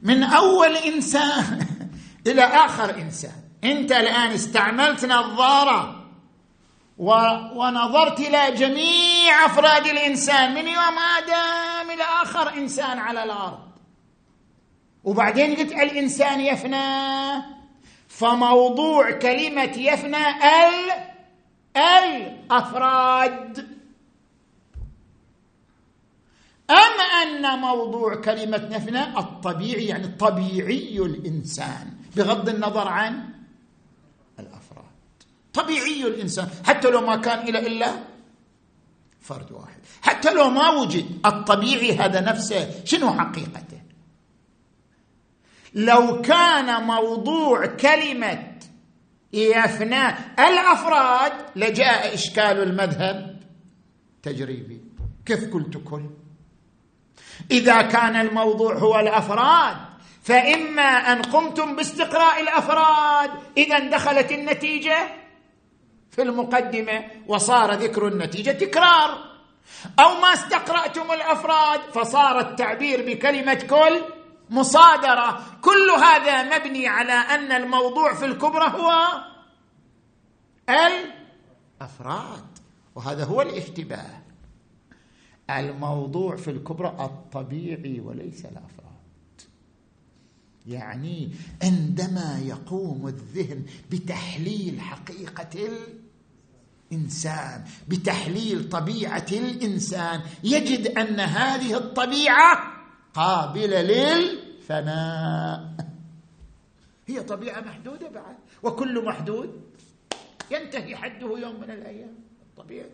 من 0.02 0.24
أول 0.24 0.76
إنسان 0.76 1.66
إلى 2.28 2.42
آخر 2.42 2.98
إنسان. 2.98 3.42
أنت 3.64 3.92
الآن 3.92 4.32
استعملت 4.32 5.06
نظارة 5.06 6.06
ونظرت 6.98 8.20
إلى 8.20 8.52
جميع 8.56 9.09
أفراد 9.46 9.86
الإنسان 9.88 10.54
من 10.54 10.68
يوم 10.68 10.98
آدم 11.18 11.92
إلى 11.92 12.04
آخر 12.04 12.54
إنسان 12.54 13.00
على 13.00 13.24
الأرض. 13.24 13.70
وبعدين 15.04 15.56
قلت 15.56 15.72
الإنسان 15.72 16.40
يفنى 16.42 17.44
فموضوع 18.08 19.12
كلمة 19.12 19.74
يفنى 19.78 20.28
ال 20.30 20.92
الأفراد 21.78 23.68
أم 26.70 27.02
أن 27.22 27.60
موضوع 27.60 28.16
كلمة 28.16 28.70
نفنى 28.72 29.18
الطبيعي 29.18 29.86
يعني 29.86 30.08
طبيعي 30.08 30.98
الإنسان 31.00 31.94
بغض 32.16 32.50
النظر 32.50 32.88
عن 32.88 33.30
الأفراد. 34.40 34.86
طبيعي 35.54 36.04
الإنسان 36.04 36.50
حتى 36.68 36.90
لو 36.90 37.02
ما 37.02 37.16
كان 37.16 37.40
إلى 37.48 37.68
إلا 37.68 37.92
فرد 39.22 39.52
واحد. 39.52 39.80
حتى 40.02 40.34
لو 40.34 40.50
ما 40.50 40.70
وجد 40.70 41.06
الطبيعي 41.26 41.98
هذا 41.98 42.22
نفسه 42.22 42.86
شنو 42.86 43.14
حقيقته؟ 43.14 43.82
لو 45.74 46.22
كان 46.22 46.84
موضوع 46.84 47.66
كلمة 47.66 48.60
يفنى 49.34 50.08
الأفراد 50.40 51.32
لجاء 51.56 52.14
إشكال 52.14 52.64
المذهب 52.64 53.40
تجريبي. 54.24 54.82
كيف 55.26 55.54
قلت 55.54 55.78
كل؟ 55.78 56.10
إذا 57.52 57.82
كان 57.82 58.16
الموضوع 58.16 58.78
هو 58.78 59.00
الأفراد 59.00 59.78
فإما 60.24 60.82
أن 60.82 61.22
قمتم 61.22 61.76
باستقراء 61.76 62.42
الأفراد 62.42 63.30
إذا 63.58 63.80
دخلت 63.80 64.32
النتيجة 64.32 65.19
في 66.12 66.22
المقدمة 66.22 67.06
وصار 67.28 67.74
ذكر 67.74 68.08
النتيجة 68.08 68.52
تكرار. 68.52 69.30
أو 70.00 70.22
ما 70.22 70.34
استقرأتم 70.34 71.12
الأفراد 71.12 71.80
فصار 71.80 72.40
التعبير 72.40 73.06
بكلمة 73.06 73.54
كل 73.54 74.02
مصادرة. 74.50 75.46
كل 75.62 75.90
هذا 76.04 76.58
مبني 76.58 76.88
على 76.88 77.14
أن 77.14 77.52
الموضوع 77.52 78.14
في 78.14 78.26
الكبرى 78.26 78.68
هو 78.68 78.92
الأفراد 80.70 82.46
وهذا 82.96 83.24
هو 83.26 83.42
الاشتباه. 83.42 84.22
الموضوع 85.50 86.36
في 86.36 86.52
الكبرى 86.52 86.88
الطبيعي 86.88 88.00
وليس 88.00 88.46
الأفراد. 88.46 88.80
يعني 90.68 91.32
عندما 91.64 92.40
يقوم 92.46 93.08
الذهن 93.08 93.66
بتحليل 93.92 94.82
حقيقة 94.82 95.70
الإنسان 96.92 97.64
بتحليل 97.88 98.70
طبيعة 98.70 99.26
الإنسان. 99.32 100.22
يجد 100.44 100.88
أن 100.98 101.20
هذه 101.20 101.78
الطبيعة 101.78 102.74
قابلة 103.14 103.82
للفناء. 103.82 105.76
هي 107.08 107.24
طبيعة 107.24 107.62
محدودة 107.62 108.10
بعد 108.10 108.36
وكل 108.64 109.06
محدود 109.06 109.62
ينتهي 110.52 110.96
حده 110.96 111.38
يوم 111.38 111.60
من 111.60 111.72
الأيام. 111.72 112.16
الطبيعي 112.42 112.92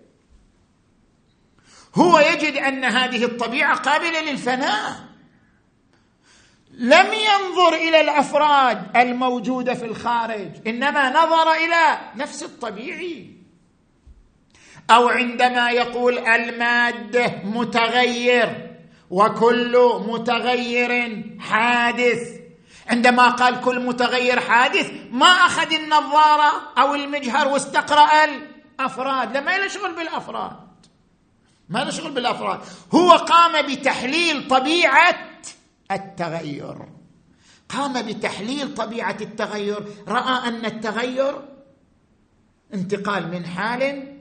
هو 1.95 2.19
يجد 2.19 2.53
أن 2.53 2.83
هذه 2.83 3.25
الطبيعة 3.25 3.75
قابلة 3.75 4.31
للفناء. 4.31 5.05
لم 6.71 7.07
ينظر 7.13 7.73
إلى 7.73 8.01
الأفراد 8.01 8.97
الموجودة 8.97 9.73
في 9.73 9.85
الخارج 9.85 10.67
إنما 10.67 11.09
نظر 11.09 11.51
إلى 11.51 11.99
نفس 12.15 12.43
الطبيعي. 12.43 13.34
أو 14.89 15.07
عندما 15.07 15.69
يقول 15.71 16.17
الماده 16.17 17.41
متغير 17.43 18.77
وكل 19.09 20.01
متغير 20.07 21.23
حادث. 21.39 22.39
عندما 22.87 23.29
قال 23.29 23.61
كل 23.61 23.79
متغير 23.79 24.39
حادث 24.39 24.91
ما 25.11 25.25
أخذ 25.25 25.73
النظارة 25.73 26.51
أو 26.77 26.95
المجهر 26.95 27.47
واستقرأ 27.47 28.09
الأفراد. 28.23 29.37
لما 29.37 29.57
له 29.57 29.67
شغل 29.67 29.95
بالأفراد. 29.95 30.57
ما 31.69 31.79
له 31.79 31.89
شغل 31.89 32.11
بالأفراد. 32.11 32.59
هو 32.93 33.11
قام 33.11 33.67
بتحليل 33.67 34.47
طبيعة 34.47 35.17
التغير. 35.91 36.77
قام 37.69 38.01
بتحليل 38.01 38.73
طبيعة 38.73 39.17
التغير. 39.21 39.85
رأى 40.07 40.47
أن 40.47 40.65
التغير 40.65 41.41
انتقال 42.73 43.31
من 43.31 43.45
حال 43.45 44.14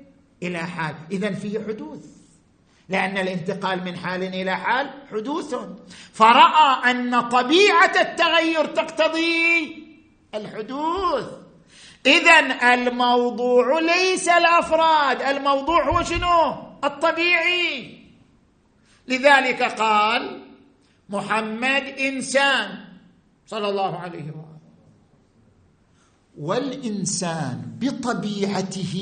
إلى 0.46 0.58
حال. 0.58 0.94
اذا 1.12 1.32
فيه 1.32 1.58
حدوث. 1.68 2.06
لأن 2.88 3.18
الانتقال 3.18 3.84
من 3.84 3.96
حال 3.96 4.22
إلى 4.22 4.56
حال 4.56 4.90
حدوث. 5.10 5.54
فرأى 6.12 6.90
أن 6.90 7.20
طبيعة 7.28 7.92
التغير 8.00 8.64
تقتضي 8.64 9.84
الحدوث. 10.34 11.24
اذا 12.06 12.38
الموضوع 12.74 13.80
ليس 13.80 14.28
الأفراد. 14.28 15.22
الموضوع 15.22 15.90
هو 15.90 16.02
شنو؟ 16.02 16.54
الطبيعي. 16.84 17.98
لذلك 19.08 19.62
قال 19.62 20.42
محمد 21.08 21.82
إنسان. 21.98 22.84
صلى 23.46 23.68
الله 23.68 23.98
عليه 23.98 24.22
واله 24.22 24.54
والإنسان 26.38 27.62
بطبيعته 27.80 28.94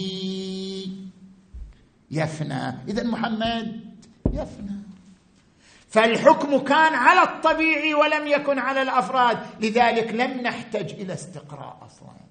يفنى. 2.13 2.79
اذا 2.89 3.03
محمد 3.03 3.81
يفنى. 4.33 4.83
فالحكم 5.89 6.59
كان 6.59 6.95
على 6.95 7.23
الطبيعي 7.23 7.95
ولم 7.95 8.27
يكن 8.27 8.59
على 8.59 8.83
الأفراد 8.83 9.39
لذلك 9.61 10.15
لم 10.15 10.41
نحتج 10.41 10.93
إلى 10.93 11.15
استقراء 11.15 11.79
أصلا. 11.87 12.23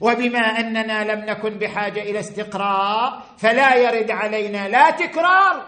وبما 0.00 0.38
أننا 0.38 1.14
لم 1.14 1.24
نكن 1.30 1.50
بحاجة 1.50 2.02
إلى 2.02 2.20
استقراء 2.20 3.24
فلا 3.38 3.76
يرد 3.76 4.10
علينا 4.10 4.68
لا 4.68 4.90
تكرار 4.90 5.66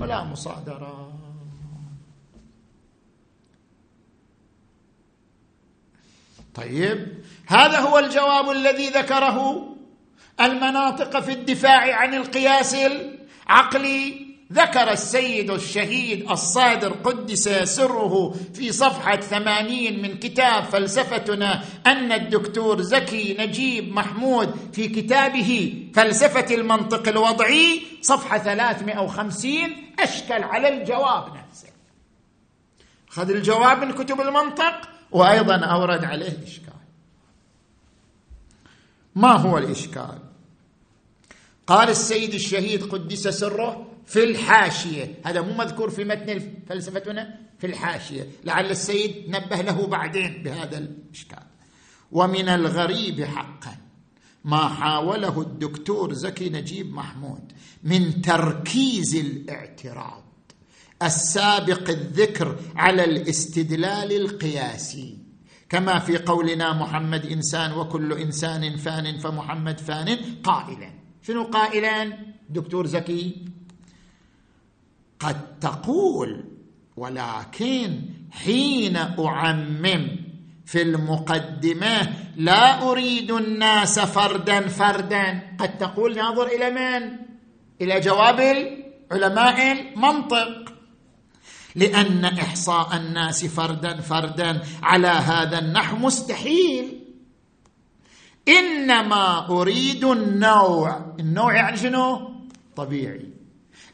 ولا 0.00 0.24
مصادرة. 0.24 1.12
طيب 6.54 7.24
هذا 7.46 7.78
هو 7.80 7.98
الجواب 7.98 8.50
الذي 8.50 8.88
ذكره 8.88 9.70
المناطق 10.40 11.20
في 11.20 11.32
الدفاع 11.32 11.94
عن 11.96 12.14
القياس 12.14 12.74
العقلي. 12.74 14.30
ذكر 14.52 14.92
السيد 14.92 15.50
الشهيد 15.50 16.30
الصادر 16.30 16.92
قدس 16.92 17.48
سره 17.48 18.34
في 18.54 18.72
صفحة 18.72 19.16
ثمانين 19.16 20.02
من 20.02 20.18
كتاب 20.18 20.64
فلسفتنا 20.64 21.64
أن 21.86 22.12
الدكتور 22.12 22.80
زكي 22.82 23.36
نجيب 23.40 23.92
محمود 23.92 24.54
في 24.72 24.88
كتابه 24.88 25.82
فلسفة 25.94 26.54
المنطق 26.54 27.08
الوضعي 27.08 27.82
صفحة 28.02 28.38
350 28.38 29.52
أشكل 29.98 30.42
على 30.42 30.68
الجواب 30.68 31.24
نفسه. 31.36 31.68
خذ 33.08 33.30
الجواب 33.30 33.84
من 33.84 33.92
كتب 33.92 34.20
المنطق 34.20 34.88
وأيضا 35.10 35.56
أورد 35.64 36.04
عليه 36.04 36.38
إشكال. 36.46 36.72
ما 39.14 39.32
هو 39.32 39.58
الإشكال؟ 39.58 40.29
قال 41.70 41.88
السيد 41.88 42.34
الشهيد 42.34 42.82
قدس 42.82 43.28
سره 43.28 43.86
في 44.06 44.24
الحاشية. 44.24 45.14
هذا 45.24 45.40
مو 45.40 45.54
مذكور 45.54 45.90
في 45.90 46.04
متن 46.04 46.52
فلسفتنا 46.68 47.38
في 47.58 47.66
الحاشية. 47.66 48.26
لعل 48.44 48.70
السيد 48.70 49.24
نبه 49.28 49.56
له 49.56 49.86
بعدين 49.86 50.42
بهذا 50.42 50.78
الإشكال. 50.78 51.42
ومن 52.12 52.48
الغريب 52.48 53.24
حقا 53.24 53.76
ما 54.44 54.68
حاوله 54.68 55.40
الدكتور 55.40 56.12
زكي 56.12 56.48
نجيب 56.48 56.92
محمود 56.92 57.52
من 57.84 58.22
تركيز 58.22 59.16
الاعتراض 59.16 60.24
السابق 61.02 61.90
الذكر 61.90 62.56
على 62.76 63.04
الاستدلال 63.04 64.12
القياسي. 64.12 65.18
كما 65.68 65.98
في 65.98 66.18
قولنا 66.18 66.72
محمد 66.72 67.26
إنسان 67.26 67.72
وكل 67.72 68.12
إنسان 68.12 68.76
فان 68.76 69.18
فمحمد 69.18 69.80
فان 69.80 70.18
قائلا. 70.44 70.99
شنو 71.30 71.44
قائلا؟ 71.44 72.12
دكتور 72.48 72.86
زكي 72.86 73.34
قد 75.20 75.58
تقول 75.60 76.44
ولكن 76.96 78.00
حين 78.30 78.96
أعمم 78.96 80.16
في 80.66 80.82
المقدمة 80.82 82.12
لا 82.36 82.82
أريد 82.90 83.30
الناس 83.30 84.00
فردا 84.00 84.68
فردا. 84.68 85.42
قد 85.58 85.78
تقول 85.78 86.16
ناظر 86.16 86.46
إلى 86.46 86.70
من؟ 86.70 87.16
إلى 87.80 88.00
جواب 88.00 88.40
علماء 89.12 89.72
المنطق. 89.72 90.72
لأن 91.74 92.24
إحصاء 92.24 92.96
الناس 92.96 93.44
فردا 93.44 94.00
فردا 94.00 94.60
على 94.82 95.08
هذا 95.08 95.58
النحو 95.58 95.96
مستحيل. 95.96 96.99
إنما 98.58 99.48
أريد 99.48 100.04
النوع. 100.04 101.14
النوع 101.20 101.54
يعني 101.54 101.76
شنو؟ 101.76 102.30
طبيعي. 102.76 103.30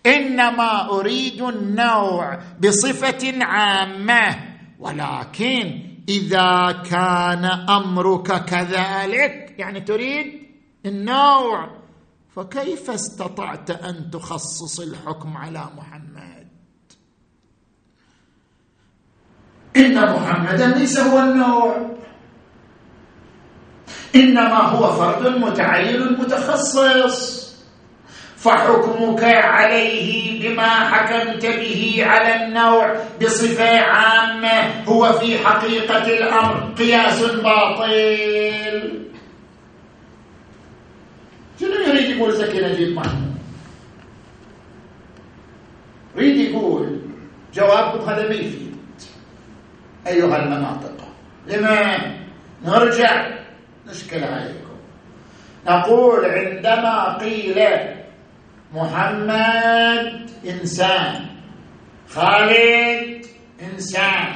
إنما 0.07 0.91
أريد 0.91 1.43
النوع 1.43 2.39
بصفة 2.61 3.45
عامة. 3.45 4.37
ولكن 4.79 5.83
إذا 6.09 6.83
كان 6.91 7.45
أمرك 7.69 8.45
كذلك 8.45 9.55
يعني 9.59 9.81
تريد 9.81 10.43
النوع 10.87 11.71
فكيف 12.37 12.91
استطعت 12.91 13.71
أن 13.71 14.11
تخصص 14.11 14.81
الحكم 14.81 15.37
على 15.37 15.65
محمد؟ 15.77 16.47
إن 19.77 20.13
محمدا 20.13 20.67
ليس 20.67 20.99
هو 20.99 21.19
النوع. 21.21 21.96
إنما 24.17 24.59
هو 24.59 24.93
فرد 24.93 25.37
متعين 25.37 26.12
متخصص. 26.19 27.47
فحكمك 28.37 29.25
عليه 29.25 30.49
بما 30.49 30.69
حكمت 30.69 31.47
به 31.47 32.05
على 32.07 32.45
النوع 32.45 32.97
بصفة 33.23 33.81
عامة. 33.81 34.85
هو 34.85 35.12
في 35.12 35.39
حقيقة 35.39 36.07
الأمر. 36.07 36.73
قياس 36.79 37.23
باطل. 37.23 39.07
شنو 41.61 41.71
يريد 41.89 42.17
يقول 42.17 42.33
زكي 42.33 42.61
نجيب 42.61 42.97
محمود 42.97 43.37
يريد 46.17 46.37
يقول 46.37 47.01
جوابكم 47.55 48.09
هذا 48.09 48.29
ما 48.29 48.35
يفيد. 48.35 48.77
أيها 50.07 50.37
المناطق. 50.37 50.97
لما 51.47 51.97
نرجع 52.64 53.36
نشكل 53.87 54.24
عليكم. 54.24 54.76
نقول 55.66 56.24
عندما 56.24 57.18
قيل 57.18 57.59
محمد 58.74 60.30
إنسان 60.47 61.26
خالد 62.09 63.26
إنسان 63.62 64.34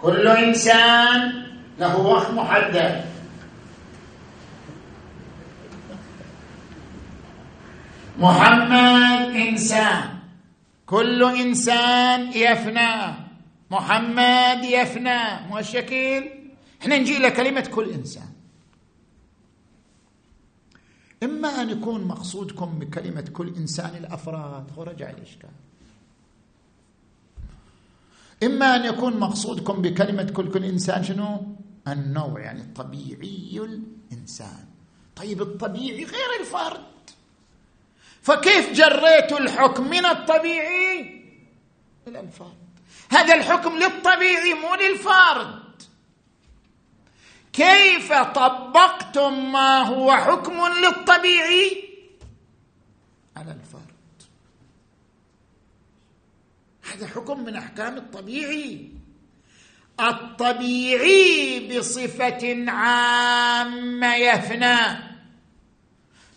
كل 0.00 0.28
إنسان 0.28 1.46
له 1.78 1.96
وقت 1.96 2.30
محدد. 2.30 3.04
محمد 8.18 9.36
إنسان 9.36 10.04
كل 10.86 11.22
إنسان 11.40 12.32
يفنى. 12.32 12.94
محمد 13.70 14.64
يفنى. 14.64 15.48
مو 15.48 15.58
الشكل 15.58 16.41
إحنا 16.82 16.98
نجي 16.98 17.16
إلى 17.16 17.30
كلمة 17.30 17.70
كل 17.74 17.90
إنسان. 17.90 18.32
إما 21.22 21.62
أن 21.62 21.70
يكون 21.70 22.04
مقصودكم 22.04 22.78
بكلمة 22.78 23.20
كل 23.32 23.54
إنسان 23.56 23.96
الأفراد 23.96 24.66
هو 24.78 24.82
رجع 24.82 25.10
الاشكال 25.10 25.50
إما 28.42 28.76
أن 28.76 28.84
يكون 28.84 29.16
مقصودكم 29.16 29.82
بكلمة 29.82 30.22
كل 30.22 30.50
كل 30.50 30.64
إنسان 30.64 31.04
شنو؟ 31.04 31.56
النوع 31.88 32.40
يعني 32.40 32.60
الطبيعي 32.60 33.60
الإنسان. 34.10 34.66
طيب 35.16 35.42
الطبيعي 35.42 36.04
غير 36.04 36.40
الفرد. 36.40 37.10
فكيف 38.22 38.72
جريت 38.72 39.32
الحكم 39.32 39.90
من 39.90 40.06
الطبيعي 40.06 41.24
إلى 42.08 42.20
الفرد؟ 42.20 42.62
هذا 43.10 43.34
الحكم 43.34 43.78
للطبيعي 43.78 44.54
مو 44.54 44.74
للفرد. 44.74 45.61
كيف 47.52 48.12
طبقتم 48.12 49.52
ما 49.52 49.78
هو 49.78 50.16
حكم 50.16 50.60
للطبيعي؟ 50.82 51.84
على 53.36 53.52
الفرد 53.52 53.82
هذا 56.92 57.06
حكم 57.06 57.44
من 57.44 57.56
أحكام 57.56 57.96
الطبيعي. 57.96 58.90
الطبيعي 60.00 61.68
بصفة 61.68 62.70
عامة 62.70 64.14
يفنى. 64.14 65.12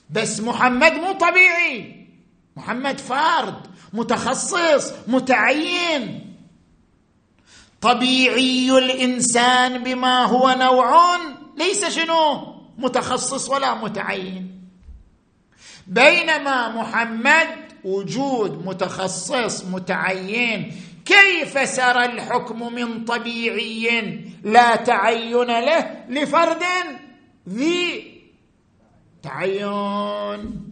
بس 0.09 0.39
محمد 0.39 0.93
مو 0.93 1.11
طبيعي. 1.11 2.07
محمد 2.55 2.99
فرد 2.99 3.67
متخصص 3.93 4.93
متعين. 5.07 6.24
طبيعي 7.85 8.77
الإنسان 8.77 9.83
بما 9.83 10.25
هو 10.25 10.55
نوع. 10.59 11.17
ليس 11.57 11.85
شنو؟ 11.85 12.55
متخصص 12.77 13.49
ولا 13.49 13.73
متعين. 13.73 14.61
بينما 15.87 16.69
محمد 16.69 17.47
وجود 17.83 18.65
متخصص 18.65 19.63
متعين 19.65 20.75
كيف 21.05 21.69
سرى 21.69 22.05
الحكم 22.05 22.73
من 22.73 23.05
طبيعي 23.05 24.19
لا 24.43 24.75
تعين 24.75 25.47
له 25.47 26.05
لفرد 26.09 26.63
ذي 27.49 28.21
تعين؟ 29.23 30.69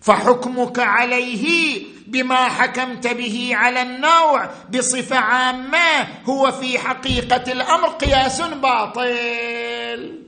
فحكمك 0.00 0.78
عليه 0.78 1.82
بما 2.10 2.48
حكمت 2.48 3.06
به 3.06 3.50
على 3.54 3.82
النوع 3.82 4.50
بصفة 4.74 5.16
عامة 5.16 6.08
هو 6.24 6.52
في 6.52 6.78
حقيقة 6.78 7.52
الأمر 7.52 7.88
قياس 7.88 8.40
باطل. 8.40 10.20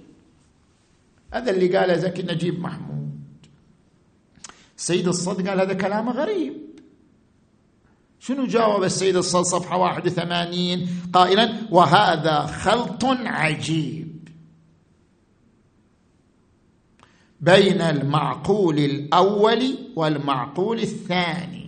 هذا 1.35 1.51
اللي 1.51 1.77
قاله 1.77 1.97
زكي 1.97 2.23
نجيب 2.23 2.61
محمود. 2.61 3.03
السيد 4.79 5.09
الصد 5.09 5.49
قال 5.49 5.61
هذا 5.61 5.75
كلام 5.75 6.09
غريب. 6.09 6.55
شنو 8.21 8.47
جاوب 8.47 8.85
السيد 8.85 9.17
الصد 9.17 9.43
صفحة 9.43 9.77
81 9.77 10.89
قائلا 11.13 11.53
وهذا 11.71 12.47
خلط 12.47 13.05
عجيب. 13.05 14.29
بين 17.41 17.81
المعقول 17.81 18.79
الأول 18.79 19.79
والمعقول 19.97 20.81
الثاني. 20.81 21.62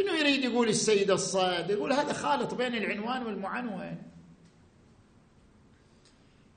شنو 0.00 0.14
يريد 0.14 0.44
يقول 0.44 0.68
السيد 0.68 1.10
الصاد؟ 1.10 1.70
يقول 1.70 1.92
هذا 1.92 2.12
خالط 2.12 2.54
بين 2.54 2.74
العنوان 2.74 3.26
والمعنون 3.26 4.02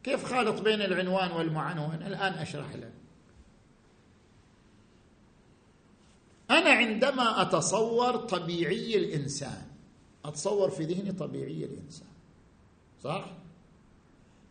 كيف 0.03 0.25
خالط 0.25 0.61
بين 0.61 0.81
العنوان 0.81 1.31
والمعنون 1.31 1.95
الآن 1.95 2.33
أشرح 2.33 2.75
لك. 2.75 2.93
أنا 6.51 6.69
عندما 6.69 7.41
أتصور 7.41 8.15
طبيعي 8.15 8.95
الإنسان 8.95 9.67
أتصور 10.25 10.69
في 10.69 10.83
ذهني 10.83 11.11
طبيعي 11.11 11.65
الإنسان 11.65 12.07
صح؟ 13.03 13.25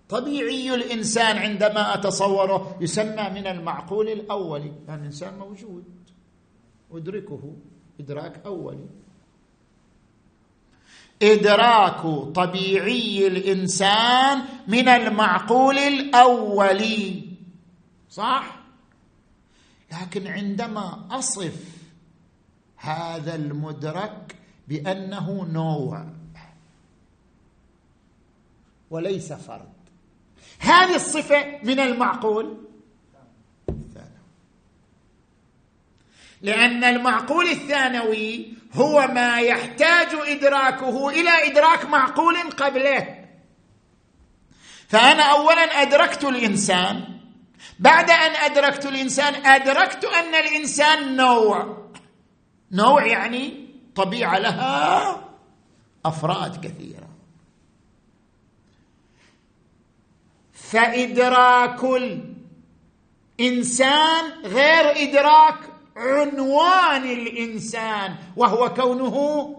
طبيعي 0.09 0.75
الإنسان 0.75 1.37
عندما 1.37 1.95
أتصوره 1.95 2.79
يسمى 2.81 3.31
من 3.31 3.47
المعقول 3.47 4.09
الأولي 4.09 4.73
يعني 4.89 5.01
الإنسان 5.01 5.39
موجود 5.39 5.85
أدركه. 6.93 7.57
إدراك 8.01 8.41
أولي 8.47 8.87
إدراك 11.23 12.01
طبيعي 12.35 13.27
الإنسان 13.27 14.43
من 14.69 14.89
المعقول 14.89 15.79
الأولي 15.79 17.29
صح؟ 18.11 18.59
لكن 19.93 20.27
عندما 20.27 21.07
أصف 21.11 21.83
هذا 22.77 23.35
المدرك 23.35 24.37
بأنه 24.69 25.49
نوع 25.53 26.07
وليس 28.91 29.33
فرد 29.33 29.73
هذه 30.59 30.95
الصفة 30.95 31.59
من 31.65 31.81
المعقول؟ 31.81 32.57
لأن 36.43 36.85
المعقول 36.85 37.49
الثانوي 37.49 38.55
هو 38.75 39.07
ما 39.07 39.41
يحتاج 39.41 40.09
إدراكه 40.13 41.09
إلى 41.09 41.47
إدراك 41.47 41.85
معقول 41.85 42.37
قبله. 42.37 43.25
فأنا 44.89 45.23
اولا 45.23 45.83
أدركت 45.83 46.25
الإنسان. 46.25 47.05
بعد 47.79 48.11
أن 48.11 48.31
أدركت 48.51 48.87
الإنسان 48.87 49.47
أدركت 49.47 50.05
أن 50.05 50.35
الإنسان 50.35 51.17
نوع. 51.17 51.89
نوع 52.73 53.07
يعني 53.07 53.69
طبيعة 53.95 54.39
لها 54.39 55.25
أفراد 56.05 56.67
كثيرة. 56.67 57.09
فإدراك 60.53 61.81
الإنسان 63.39 64.25
غير 64.45 65.03
إدراك 65.03 65.72
عنوان 65.97 67.05
الإنسان 67.05 68.17
وهو 68.37 68.75
كونه 68.75 69.57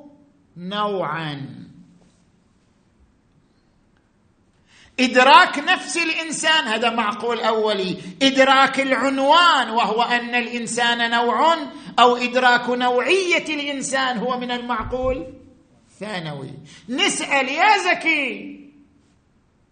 نوعا. 0.57 1.63
إدراك 4.99 5.59
نفس 5.59 5.97
الإنسان 5.97 6.63
هذا 6.63 6.89
معقول 6.89 7.39
أولي. 7.39 7.97
إدراك 8.21 8.79
العنوان 8.79 9.69
وهو 9.69 10.01
أن 10.01 10.35
الإنسان 10.35 11.11
نوع 11.11 11.57
أو 11.99 12.17
إدراك 12.17 12.69
نوعية 12.69 13.45
الإنسان 13.49 14.17
هو 14.17 14.39
من 14.39 14.51
المعقول؟ 14.51 15.33
ثانوي. 15.99 16.51
نسأل 16.89 17.49
يا 17.49 17.77
زكي. 17.77 18.59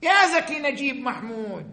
يا 0.03 0.27
زكي 0.35 0.59
نجيب 0.59 1.01
محمود. 1.01 1.65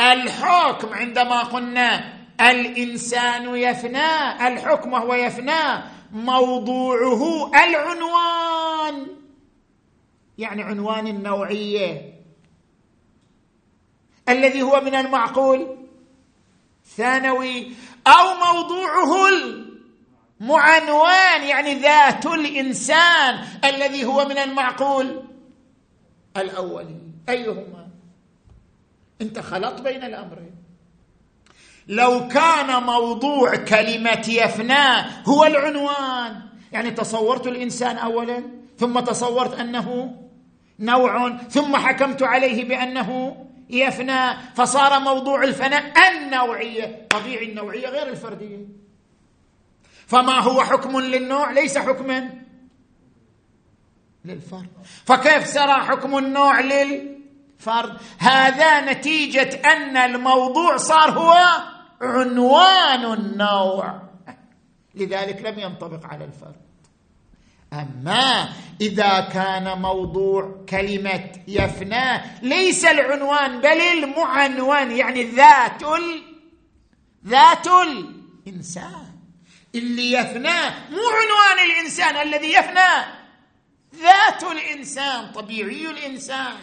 الحكم 0.00 0.94
عندما 0.94 1.42
قلنا 1.42 2.15
الإنسان 2.40 3.56
يفنى 3.56 4.46
الحكم 4.48 4.94
هو 4.94 5.14
يفنى 5.14 5.82
موضوعه 6.12 7.50
العنوان. 7.64 9.06
يعني 10.38 10.62
عنوان 10.62 11.06
النوعية. 11.06 12.12
الذي 14.28 14.62
هو 14.62 14.80
من 14.80 14.94
المعقول. 14.94 15.76
ثانوي 16.96 17.72
أو 18.06 18.34
موضوعه 18.34 19.28
المعنوان 20.40 21.42
يعني 21.42 21.74
ذات 21.74 22.26
الإنسان 22.26 23.44
الذي 23.64 24.04
هو 24.04 24.24
من 24.24 24.38
المعقول. 24.38 25.24
الاولي 26.36 27.00
أيهما؟ 27.28 27.88
أنت 29.20 29.38
خلط 29.38 29.80
بين 29.80 30.04
الأمرين. 30.04 30.45
لو 31.88 32.28
كان 32.28 32.82
موضوع 32.82 33.56
كلمة 33.56 34.24
يفنى 34.28 35.10
هو 35.26 35.44
العنوان. 35.44 36.40
يعني 36.72 36.90
تصورت 36.90 37.46
الإنسان 37.46 37.96
اولا 37.96 38.42
ثم 38.78 39.00
تصورت 39.00 39.60
أنه 39.60 40.16
نوع 40.78 41.36
ثم 41.36 41.76
حكمت 41.76 42.22
عليه 42.22 42.64
بأنه 42.64 43.36
يفنى 43.70 44.36
فصار 44.54 45.00
موضوع 45.00 45.42
الفناء 45.44 45.92
النوعية. 46.08 47.06
طبيعي 47.10 47.50
النوعية 47.50 47.88
غير 47.88 48.08
الفردية. 48.08 48.66
فما 50.06 50.38
هو 50.38 50.62
حكم 50.62 51.00
للنوع؟ 51.00 51.50
ليس 51.50 51.78
حكما 51.78 52.30
للفرد. 54.24 54.68
فكيف 55.04 55.46
سرى 55.46 55.72
حكم 55.72 56.18
النوع 56.18 56.60
للفرد؟ 56.60 57.96
هذا 58.18 58.92
نتيجة 58.92 59.60
أن 59.64 59.96
الموضوع 59.96 60.76
صار 60.76 61.10
هو 61.10 61.36
عنوان 62.00 63.12
النوع. 63.12 64.02
لذلك 64.94 65.42
لم 65.42 65.58
ينطبق 65.58 66.06
على 66.06 66.24
الفرد. 66.24 66.66
أما 67.72 68.48
إذا 68.80 69.20
كان 69.20 69.78
موضوع 69.78 70.64
كلمة 70.68 71.30
يفنى 71.48 72.20
ليس 72.42 72.84
العنوان 72.84 73.60
بل 73.60 73.80
المعنون 73.80 74.90
يعني 74.90 75.24
ذات 75.24 75.82
ال... 75.82 76.22
ذات 77.26 77.66
الإنسان. 77.66 79.06
اللي 79.74 80.12
يفنى 80.12 80.60
مو 80.90 81.02
عنوان 81.18 81.70
الإنسان 81.70 82.16
الذي 82.16 82.52
يفنى 82.52 83.06
ذات 84.02 84.42
الإنسان 84.42 85.32
طبيعي 85.32 85.90
الإنسان. 85.90 86.56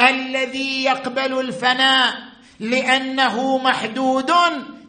الذي 0.00 0.84
يقبل 0.84 1.40
الفناء 1.40 2.29
لأنه 2.60 3.58
محدود 3.58 4.30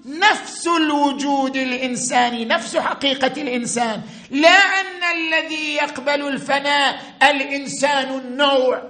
نفس 0.05 0.67
الوجود 0.67 1.55
الانساني 1.55 2.45
نفس 2.45 2.78
حقيقة 2.78 3.41
الإنسان. 3.41 4.01
لا 4.32 4.49
أن 4.49 5.03
الذي 5.17 5.76
يقبل 5.76 6.28
الفناء 6.28 7.01
الإنسان 7.24 8.19
النوع. 8.19 8.82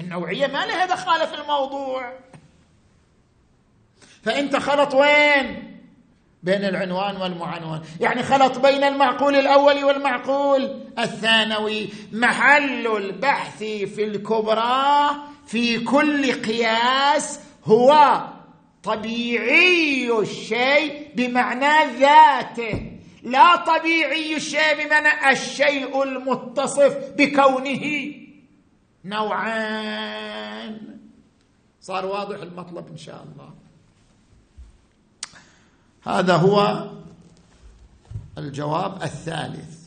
النوعية 0.00 0.46
ما 0.46 0.66
لها 0.66 0.86
دخل 0.86 1.26
في 1.26 1.34
الموضوع. 1.34 2.12
فانت 4.22 4.56
خلط 4.56 4.94
وين؟ 4.94 5.78
بين 6.42 6.64
العنوان 6.64 7.16
والمعنون 7.16 7.82
يعني 8.00 8.22
خلط 8.22 8.58
بين 8.58 8.84
المعقول 8.84 9.36
الأول 9.36 9.84
والمعقول 9.84 10.84
الثانوي. 10.98 11.88
محل 12.12 12.86
البحث 12.96 13.58
في 13.58 14.04
الكبرى 14.04 15.10
في 15.48 15.80
كل 15.80 16.32
قياس 16.32 17.40
هو 17.64 18.22
طبيعي 18.82 20.18
الشيء 20.18 21.12
بمعنى 21.16 21.98
ذاته. 21.98 22.98
لا 23.22 23.56
طبيعي 23.56 24.36
الشيء 24.36 24.84
بمعنى 24.84 25.32
الشيء 25.32 26.02
المتصف 26.02 27.12
بكونه. 27.16 28.14
نوعان. 29.04 30.98
صار 31.80 32.06
واضح 32.06 32.42
المطلب 32.42 32.88
إن 32.88 32.96
شاء 32.96 33.24
الله. 33.24 33.54
هذا 36.02 36.36
هو 36.36 36.88
الجواب 38.38 39.02
الثالث. 39.02 39.78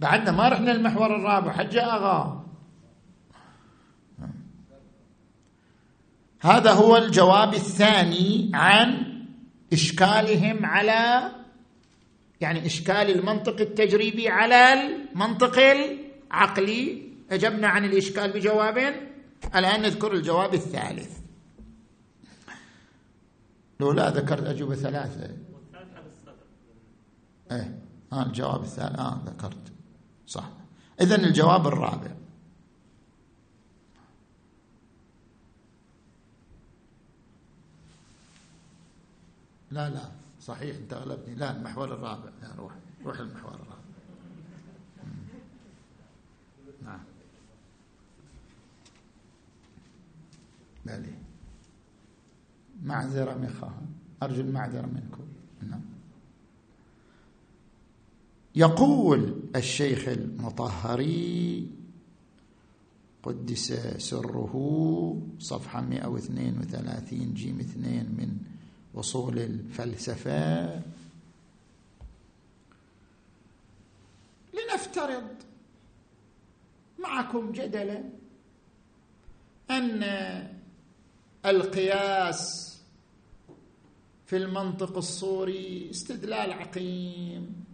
بعدنا 0.00 0.30
ما 0.30 0.48
رحنا 0.48 0.72
المحور 0.72 1.16
الرابع 1.16 1.52
حجة 1.52 1.84
أغا 1.94 2.39
هذا 6.40 6.72
هو 6.72 6.96
الجواب 6.96 7.54
الثاني 7.54 8.50
عن 8.54 9.10
إشكالهم 9.72 10.66
على 10.66 11.30
يعني 12.40 12.66
إشكال 12.66 13.10
المنطق 13.10 13.60
التجريبي 13.60 14.28
على 14.28 14.72
المنطق 14.72 15.58
العقلي. 15.58 17.10
أجبنا 17.30 17.68
عن 17.68 17.84
الإشكال 17.84 18.32
بجواب. 18.32 18.78
الآن 19.54 19.82
نذكر 19.82 20.12
الجواب 20.12 20.54
الثالث. 20.54 21.18
لو 23.80 23.92
لا 23.92 24.10
ذكرت 24.10 24.46
أجوبة 24.46 24.74
ثلاثة. 24.74 25.36
إيه 27.52 27.78
ها 28.12 28.22
الجواب 28.22 28.62
الثالث 28.62 28.98
آه 28.98 29.22
ذكرت. 29.26 29.72
صح. 30.26 30.50
اذا 31.00 31.16
الجواب 31.16 31.66
الرابع. 31.66 32.19
لا 39.70 39.90
لا 39.90 40.10
صحيح 40.40 40.76
انت 40.76 40.94
غلبني. 40.94 41.34
لا 41.34 41.56
المحور 41.56 41.94
الرابع. 41.94 42.30
لا 42.42 42.54
روح 42.58 42.72
روح 43.04 43.20
المحور 43.20 43.54
الرابع. 43.54 43.80
نعم. 46.84 47.00
بلي 50.86 51.14
معذرة 52.82 53.34
مخاها 53.34 53.82
أرجو 54.22 54.40
المعذرة 54.40 54.86
منكم. 54.86 55.24
نعم. 55.70 55.80
يقول 58.54 59.42
الشيخ 59.56 60.08
المطهري 60.08 61.70
قدس 63.22 63.72
سره 63.98 65.22
صفحة 65.38 65.80
132 65.80 67.34
جيم 67.34 67.60
2 67.60 68.06
من 68.06 68.38
اصول 68.96 69.38
الفلسفة. 69.38 70.82
لنفترض 74.54 75.28
معكم 76.98 77.52
جدلا 77.52 78.04
أن 79.70 80.02
القياس 81.46 82.70
في 84.26 84.36
المنطق 84.36 84.96
الصوري 84.96 85.90
استدلال 85.90 86.52
عقيم 86.52 87.64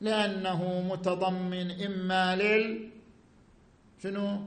لأنه 0.00 0.82
متضمن 0.88 1.70
إما 1.70 2.36
لل 2.36 2.90
شنو؟ 4.02 4.40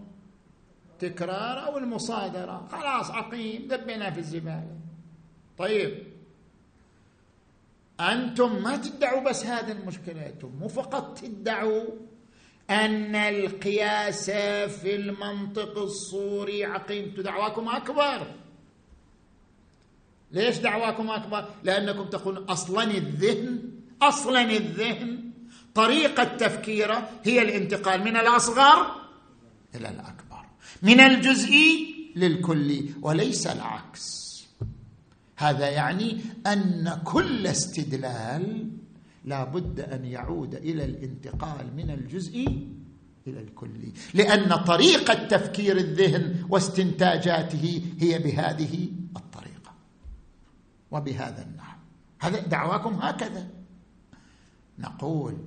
تكرار 1.00 1.66
أو 1.68 1.78
المصادرة. 1.78 2.68
خلاص 2.72 3.12
عقيم 3.12 3.68
دبينا 3.68 4.12
في 4.12 4.20
الزبالة. 4.20 4.79
طيب. 5.60 6.03
أنتم 7.99 8.64
ما 8.64 8.78
تدعوا 8.78 9.30
بس 9.30 9.45
هذه 9.45 9.72
المشكلة 9.72 10.28
أنتم 10.28 10.51
مو 10.60 10.68
فقط 10.68 11.18
تدعوا 11.18 11.84
أن 12.70 13.16
القياس 13.16 14.30
في 14.82 14.95
المنطق 14.95 15.78
الصوري 15.78 16.66
عقيم. 16.66 17.14
دعواكم 17.18 17.70
أكبر. 17.70 18.28
ليش 20.32 20.57
دعواكم 20.57 21.10
أكبر؟ 21.10 21.49
لأنكم 21.64 22.03
تقولون 22.10 22.43
أصلا 22.43 22.84
الذهن 22.84 23.72
أصلا 24.01 24.41
الذهن 24.41 25.32
طريقة 25.76 26.24
تفكيره 26.24 27.10
هي 27.24 27.41
الانتقال 27.41 28.03
من 28.03 28.18
الأصغر 28.18 28.95
إلى 29.76 29.89
الأكبر 29.89 30.45
من 30.82 30.99
الجزئي 30.99 31.95
للكلي 32.16 32.89
وليس 33.01 33.47
العكس. 33.47 34.29
هذا 35.40 35.70
يعني 35.70 36.22
أن 36.48 37.02
كل 37.04 37.48
استدلال 37.48 38.70
لا 39.26 39.44
بد 39.44 39.80
أن 39.80 40.06
يعود 40.06 40.56
إلى 40.56 40.86
الانتقال 40.86 41.76
من 41.76 41.90
الجزئي 41.90 42.68
إلى 43.28 43.42
الكلي. 43.42 43.94
لأن 44.14 44.56
طريقه 44.56 45.14
تفكير 45.14 45.78
الذهن 45.78 46.46
واستنتاجاته 46.50 47.82
هي 48.00 48.20
بهذه 48.20 48.90
الطريقة. 49.16 49.72
وبهذا 50.92 51.44
النحو. 51.44 51.78
هذا 52.20 52.40
دعواكم 52.40 52.94
هكذا. 52.94 53.48
نقول 54.80 55.38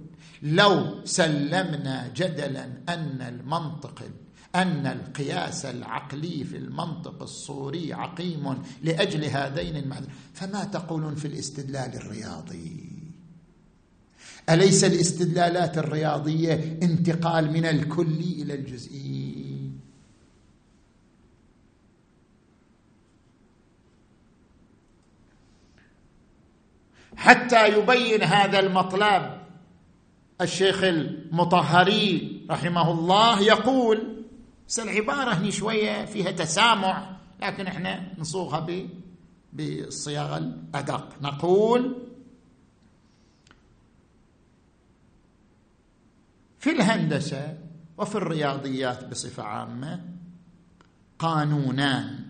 لو 0.42 1.04
سلمنا 1.04 2.12
جدلا 2.16 2.64
أن 2.88 3.20
المنطق 3.20 4.02
أن 4.54 4.86
القياس 4.86 5.66
العقلي 5.66 6.44
في 6.44 6.56
المنطق 6.56 7.22
الصوري 7.22 7.92
عقيم 7.92 8.62
لأجل 8.82 9.24
هذين 9.24 9.76
المعنى 9.76 10.06
فما 10.34 10.64
تقولون 10.64 11.14
في 11.14 11.24
الاستدلال 11.24 11.94
الرياضي؟ 11.94 12.92
أليس 14.50 14.84
الاستدلالات 14.84 15.78
الرياضية 15.78 16.78
انتقال 16.82 17.52
من 17.52 17.66
الكلي 17.66 18.42
إلى 18.42 18.54
الجزئي؟ 18.54 19.52
حتى 27.16 27.78
يبين 27.78 28.22
هذا 28.22 28.58
المطلب 28.58 29.42
الشيخ 30.40 30.84
المطهري 30.84 32.42
رحمه 32.50 32.90
الله 32.90 33.40
يقول 33.40 34.21
بس 34.72 34.78
العبارة 34.78 35.30
هني 35.34 35.52
شوية 35.52 36.04
فيها 36.04 36.30
تسامح 36.30 37.16
لكن 37.42 37.66
إحنا 37.66 38.14
نصوغها 38.18 38.66
بالصياغة 39.52 40.36
الأدق. 40.38 41.08
نقول 41.22 41.96
في 46.58 46.70
الهندسة 46.70 47.58
وفي 47.98 48.14
الرياضيات 48.14 49.04
بصفة 49.04 49.42
عامة 49.42 50.04
قانونان. 51.18 52.24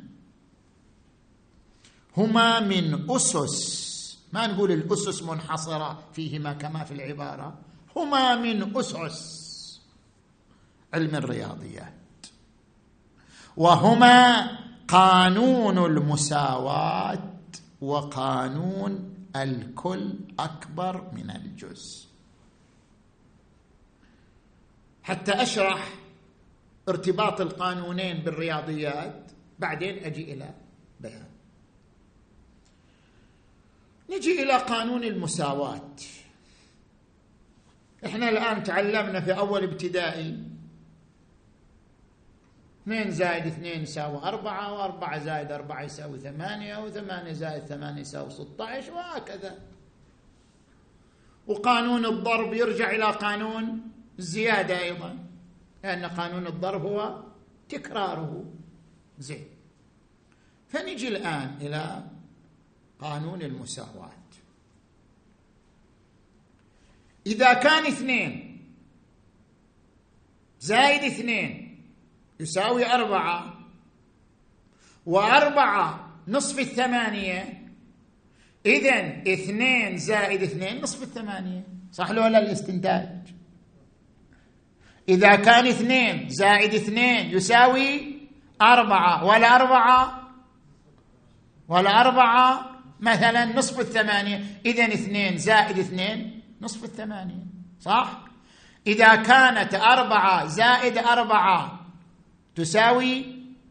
هما 2.17 2.61
من 2.61 3.11
أسس 3.11 4.19
ما 4.33 4.47
نقول 4.47 4.73
الأسس 4.73 5.23
منحصرة 5.23 6.05
فيهما 6.13 6.53
كما 6.53 6.85
في 6.85 6.95
العبارة 6.95 7.59
هما 7.97 8.35
من 8.35 8.77
أسس 8.77 9.43
علم 10.95 11.15
الرياضيات. 11.15 12.02
وهما 13.57 14.51
قانون 14.89 15.79
المساواة 15.79 17.33
وقانون 17.81 19.15
الكل 19.37 20.15
أكبر 20.39 21.11
من 21.13 21.31
الجزء. 21.31 22.09
حتى 25.03 25.33
أشرح 25.33 25.95
ارتباط 26.89 27.41
القانونين 27.41 28.19
بالرياضيات 28.19 29.31
بعدين 29.59 30.05
أجي 30.05 30.33
إلى 30.33 30.55
بيان. 31.01 31.27
نجي 34.11 34.43
إلى 34.43 34.57
قانون 34.57 35.05
المساواة. 35.05 35.91
إحنا 38.07 38.29
الآن 38.29 38.63
تعلمنا 38.63 39.21
في 39.21 39.39
أول 39.39 39.63
ابتدائي 39.63 40.52
اثنين 42.83 43.11
زائد 43.11 43.47
اثنين 43.47 43.83
يساوي 43.83 44.19
أربعة 44.19 44.73
وأربعة 44.73 45.19
زائد 45.19 45.53
أربعة 45.53 45.83
يساوي 45.83 46.19
ثمانية 46.19 46.85
وثمانية 46.85 47.33
زائد 47.33 47.63
ثمانية 47.63 48.01
يساوي 48.01 48.31
ستة 48.31 48.65
عشر 48.65 48.93
وهكذا. 48.93 49.59
وقانون 51.47 52.07
الضرب 52.07 52.55
يرجع 52.55 52.91
إلى 52.91 53.05
قانون 53.05 53.81
الزيادة 54.19 54.79
أيضا 54.83 55.19
لأن 55.85 56.05
قانون 56.05 56.47
الضرب 56.47 56.87
هو 56.87 57.23
تكراره. 57.69 58.45
زين. 59.19 59.47
فنجي 60.69 61.09
الآن 61.09 61.57
إلى 61.61 62.03
قانون 63.01 63.43
المساواة. 63.43 64.23
إذا 67.27 67.53
كان 67.53 67.87
اثنين 67.87 68.59
زائد 70.61 71.03
اثنين 71.13 71.62
يساوي 72.43 72.95
أربعة. 72.95 73.55
وأربعة 75.07 76.09
نصف 76.29 76.59
الثمانية. 76.59 77.63
إذا 78.67 79.23
اثنين 79.33 79.97
زائد 79.97 80.43
اثنين 80.43 80.83
نصف 80.83 81.03
الثمانية. 81.03 81.65
صح 81.93 82.11
ولا 82.11 82.39
الاستنتاج؟ 82.39 83.09
إذا 85.09 85.37
كان 85.37 85.67
اثنين 85.67 86.29
زائد 86.29 86.75
اثنين 86.75 87.31
يساوي 87.31 88.19
أربعة. 88.63 89.25
ولا 89.25 89.57
أربعة؟ 89.57 90.29
ولا 91.69 92.01
أربعة. 92.01 92.71
مثلا 93.01 93.45
نصف 93.45 93.81
الثمانية. 93.81 94.61
إذا 94.67 94.85
اثنين 94.85 95.39
زائد 95.39 95.79
اثنين 95.79 96.43
نصف 96.61 96.85
الثمانية. 96.85 97.45
صح؟ 97.81 98.21
إذا 98.87 99.15
كانت 99.15 99.75
أربعة 99.75 100.47
زائد 100.47 100.99
أربعة 100.99 101.82
تساوي 102.55 103.25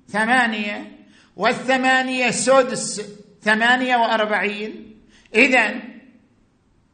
ثمانية 0.09 1.05
والثمانية 1.35 2.31
سدس 2.31 3.01
ثمانية 3.41 3.95
وأربعين. 3.95 4.97
إذا 5.35 5.81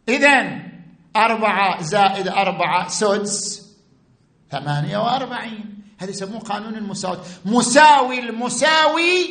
إذا 0.09 0.61
أربعة 1.15 1.81
زائد 1.81 2.27
أربعة 2.27 2.87
سدس 2.87 3.67
ثمانية 4.51 4.97
وأربعين. 4.97 5.77
هذا 5.97 6.09
يسموه 6.09 6.39
قانون 6.39 6.75
المساواة 6.75 7.23
مساوي 7.45 8.19
المساوي 8.19 9.29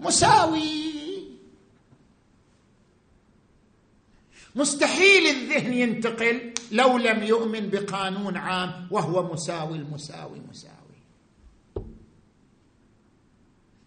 مساوي. 0.00 0.84
مستحيل 4.56 5.26
الذهن 5.26 5.72
ينتقل 5.72 6.54
لو 6.72 6.98
لم 6.98 7.22
يؤمن 7.22 7.70
بقانون 7.70 8.36
عام 8.36 8.88
وهو 8.90 9.32
مساوي 9.32 9.76
المساوي 9.78 10.40
مساوي. 10.50 10.83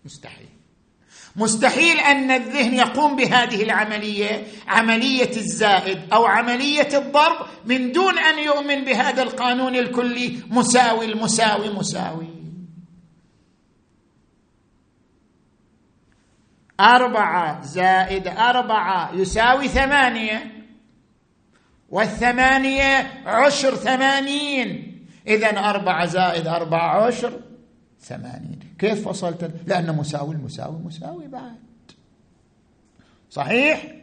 مستحيل. 0.06 0.50
مستحيل 1.36 1.98
أن 2.00 2.32
الذهن 2.32 2.74
يقوم 2.74 3.16
بهذه 3.16 3.64
العملية 3.64 4.48
عملية 4.68 5.30
الزائد 5.30 6.14
أو 6.14 6.26
عملية 6.26 6.98
الضرب 6.98 7.48
من 7.66 7.92
دون 7.92 8.20
أن 8.20 8.40
يؤمن 8.40 8.86
بهذا 8.86 9.24
القانون 9.24 9.76
الكلي 9.76 10.40
مساوي 10.50 11.06
المساوي 11.06 11.70
مساوي. 11.70 12.28
أربعة 16.80 17.62
زائد 17.62 18.28
أربعة 18.28 19.16
يساوي 19.16 19.68
ثمانية 19.68 20.66
والثمانية 21.90 23.24
عشر 23.26 23.76
ثمانين. 23.76 24.98
إذا 25.28 25.60
أربعة 25.60 26.06
زائد 26.06 26.48
أربعة 26.48 27.06
عشر 27.06 27.40
ثمانين. 28.00 28.67
كيف 28.80 29.08
فصلت 29.08 29.52
لأن 29.68 29.96
مساوي 29.96 30.36
المساوي 30.36 30.80
مساوي 30.86 31.28
بعد. 31.28 31.58
صحيح؟ 33.30 33.94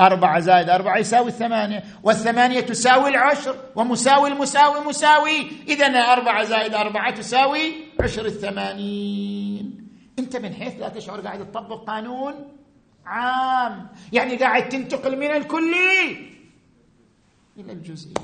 أربعة 0.00 0.40
زائد 0.40 0.68
أربعة 0.68 0.98
يساوي 0.98 1.28
الثمانية 1.28 1.84
والثمانية 2.02 2.60
تساوي 2.60 3.08
العشر 3.08 3.56
ومساوي 3.76 4.28
المساوي 4.28 4.80
مساوي. 4.80 5.46
إذا 5.68 5.86
أربعة 5.86 6.44
زائد 6.44 6.74
أربعة 6.74 7.14
تساوي 7.14 7.74
عشر 8.00 8.26
الثمانين. 8.26 9.88
أنت 10.18 10.36
من 10.36 10.54
حيث 10.54 10.80
لا 10.80 10.88
تشعر 10.88 11.20
قاعد 11.20 11.50
تطبق 11.50 11.84
قانون 11.84 12.34
عام. 13.06 13.88
يعني 14.12 14.36
قاعد 14.36 14.68
تنتقل 14.68 15.18
من 15.18 15.30
الكلي 15.30 16.30
إلى 17.58 17.72
الجزئي. 17.72 18.14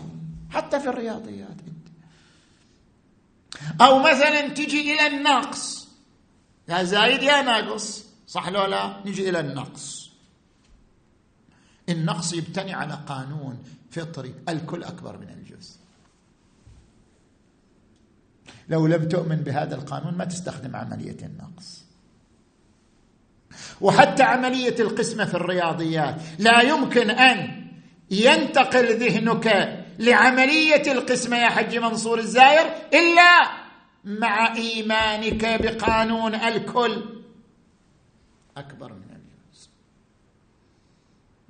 حتى 0.51 0.81
في 0.81 0.89
الرياضيات. 0.89 1.60
أو 3.81 3.99
مثلا 3.99 4.49
تجي 4.49 4.95
إلى 4.95 5.07
النقص. 5.07 5.89
يا 6.69 6.83
زايد 6.83 7.23
يا 7.23 7.43
ناقص. 7.43 8.05
صح 8.27 8.49
لو 8.49 8.65
لا؟ 8.65 9.01
نجي 9.07 9.29
إلى 9.29 9.41
النقص. 9.41 10.11
النقص 11.89 12.33
يبتني 12.33 12.75
على 12.75 12.99
قانون 13.07 13.63
فطري 13.91 14.35
الكل 14.49 14.83
أكبر 14.83 15.19
من 15.19 15.29
الجزء. 15.29 15.77
لو 18.69 18.87
لم 18.87 19.09
تؤمن 19.09 19.37
بهذا 19.37 19.75
القانون 19.75 20.15
ما 20.15 20.25
تستخدم 20.25 20.77
عملية 20.77 21.17
النقص. 21.23 21.85
وحتى 23.81 24.23
عملية 24.23 24.81
القسمة 24.81 25.25
في 25.25 25.35
الرياضيات. 25.35 26.21
لا 26.39 26.61
يمكن 26.61 27.11
أن 27.11 27.67
ينتقل 28.11 28.99
ذهنك 28.99 29.80
لعمليه 30.01 30.93
القسمة 30.93 31.37
يا 31.37 31.49
حج 31.49 31.77
منصور 31.77 32.19
الزاير 32.19 32.73
إلا 32.95 33.51
مع 34.05 34.55
إيمانك 34.55 35.63
بقانون 35.63 36.35
الكل. 36.35 37.05
أكبر 38.57 38.93
من 38.93 39.03
الجزء 39.03 39.69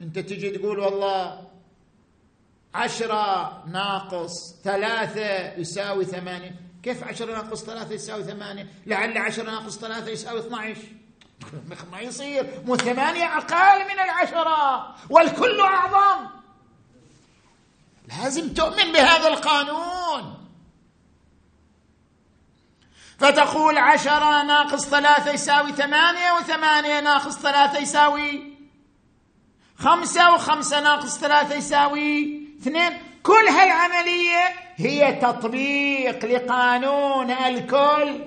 أنت 0.00 0.18
تجي 0.18 0.50
تقول 0.50 0.78
والله 0.78 1.46
عشرة 2.74 3.64
ناقص 3.66 4.54
ثلاثة 4.64 5.54
يساوي 5.56 6.04
ثمانية. 6.04 6.54
كيف 6.82 7.04
عشرة 7.04 7.32
ناقص 7.32 7.64
ثلاثة 7.64 7.94
يساوي 7.94 8.24
ثمانية؟ 8.24 8.66
لعل 8.86 9.18
عشرة 9.18 9.50
ناقص 9.50 9.78
ثلاثة 9.78 10.10
يساوي 10.10 10.40
12 10.40 10.76
ما 11.92 12.00
يصير. 12.00 12.62
مو 12.64 12.76
ثمانية 12.76 13.38
أقل 13.38 13.84
من 13.84 14.00
العشرة. 14.00 14.94
والكل 15.10 15.60
أعظم. 15.60 16.39
لازم 18.18 18.54
تؤمن 18.54 18.92
بهذا 18.92 19.28
القانون. 19.28 20.48
فتقول 23.18 23.78
عشرة 23.78 24.42
ناقص 24.42 24.86
ثلاثة 24.86 25.32
يساوي 25.32 25.72
ثمانية 25.72 26.32
وثمانية 26.32 27.00
ناقص 27.00 27.38
ثلاثة 27.38 27.78
يساوي 27.78 28.54
خمسة 29.76 30.34
وخمسة 30.34 30.80
ناقص 30.80 31.18
ثلاثة 31.18 31.54
يساوي 31.54 32.40
اثنين. 32.60 32.92
كل 33.22 33.48
هالعملية 33.48 34.54
هي 34.76 35.12
تطبيق 35.12 36.24
لقانون 36.24 37.30
الكل. 37.30 38.24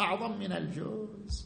أعظم 0.00 0.32
من 0.32 0.52
الجزء 0.52 1.44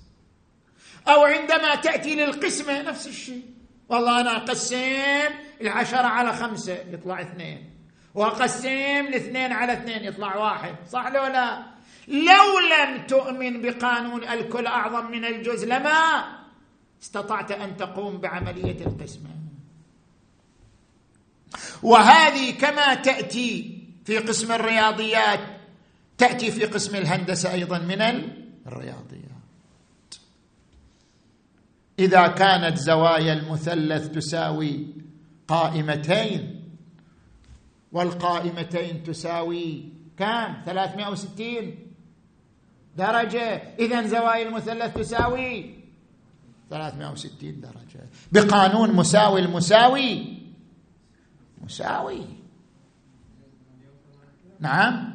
أو 1.08 1.24
عندما 1.24 1.74
تأتي 1.74 2.14
للقسمة 2.14 2.82
نفس 2.82 3.06
الشيء. 3.06 3.53
والله 3.88 4.20
أنا 4.20 4.36
أقسم 4.36 5.34
العشرة 5.60 6.06
على 6.06 6.32
خمسة 6.32 6.72
يطلع 6.72 7.20
اثنين. 7.20 7.70
وأقسم 8.14 9.06
الاثنين 9.08 9.52
على 9.52 9.72
اثنين 9.72 10.04
يطلع 10.04 10.36
واحد. 10.36 10.74
صح 10.90 11.06
لو 11.06 11.26
لا؟ 11.26 11.62
لو 12.08 12.58
لم 12.58 13.06
تؤمن 13.06 13.62
بقانون 13.62 14.24
الكل 14.24 14.66
أعظم 14.66 15.10
من 15.10 15.24
الجزء 15.24 15.66
لما 15.66 16.24
استطعت 17.02 17.50
أن 17.52 17.76
تقوم 17.76 18.18
بعملية 18.18 18.86
القسمة. 18.86 19.30
وهذه 21.82 22.50
كما 22.50 22.94
تأتي 22.94 23.78
في 24.04 24.18
قسم 24.18 24.52
الرياضيات 24.52 25.40
تأتي 26.18 26.50
في 26.50 26.64
قسم 26.64 26.96
الهندسة 26.96 27.52
أيضا 27.52 27.78
من 27.78 28.02
الرياضيات. 28.66 29.33
إذا 31.98 32.26
كانت 32.26 32.78
زوايا 32.78 33.32
المثلث 33.32 34.08
تساوي 34.08 34.86
قائمتين 35.48 36.60
والقائمتين 37.92 39.02
تساوي 39.02 39.82
كم؟ 40.18 40.54
360 40.64 41.78
درجة. 42.96 43.74
إذا 43.78 44.06
زوايا 44.06 44.48
المثلث 44.48 44.94
تساوي 44.94 45.74
360 46.70 47.60
درجة. 47.60 48.08
بقانون 48.32 48.92
مساوي 48.92 49.40
المساوي. 49.40 50.38
مساوي. 51.62 52.26
نعم. 54.60 55.14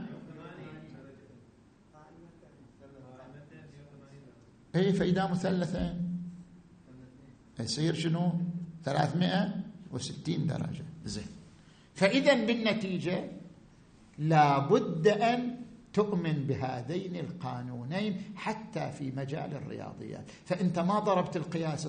اي 4.75 4.93
فإذا 4.93 5.27
مثلثين. 5.27 6.08
يصير 7.63 7.93
شنو؟ 7.93 8.33
360 8.85 10.47
درجة. 10.47 10.85
زين. 11.05 11.27
فإذا 11.95 12.45
بالنتيجة 12.45 13.31
لابد 14.17 15.07
أن 15.07 15.55
تؤمن 15.93 16.45
بهذين 16.47 17.15
القانونين 17.15 18.21
حتى 18.35 18.91
في 18.91 19.11
مجال 19.11 19.53
الرياضيات. 19.53 20.25
فأنت 20.45 20.79
ما 20.79 20.99
ضربت 20.99 21.35
القياس 21.37 21.87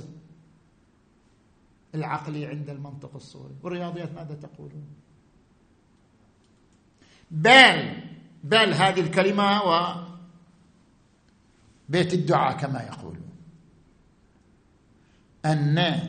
العقلي 1.94 2.46
عند 2.46 2.70
المنطق 2.70 3.14
الصوري. 3.14 3.54
والرياضيات 3.62 4.12
ماذا 4.14 4.34
تقولون؟ 4.34 4.86
بل 7.30 8.02
بل 8.44 8.74
هذه 8.74 9.00
الكلمة 9.00 9.62
و 9.62 9.94
بيت 11.88 12.14
الدعاء 12.14 12.56
كما 12.56 12.82
يقولون. 12.82 13.29
أن 15.44 16.00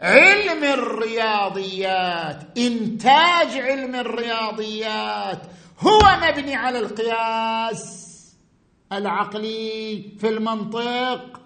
علم 0.00 0.64
الرياضيات 0.64 2.58
إنتاج 2.58 3.58
علم 3.58 3.94
الرياضيات 3.94 5.42
هو 5.80 6.00
مبني 6.22 6.54
على 6.54 6.78
القياس 6.78 8.06
العقلي 8.92 10.02
في 10.20 10.28
المنطق 10.28 11.40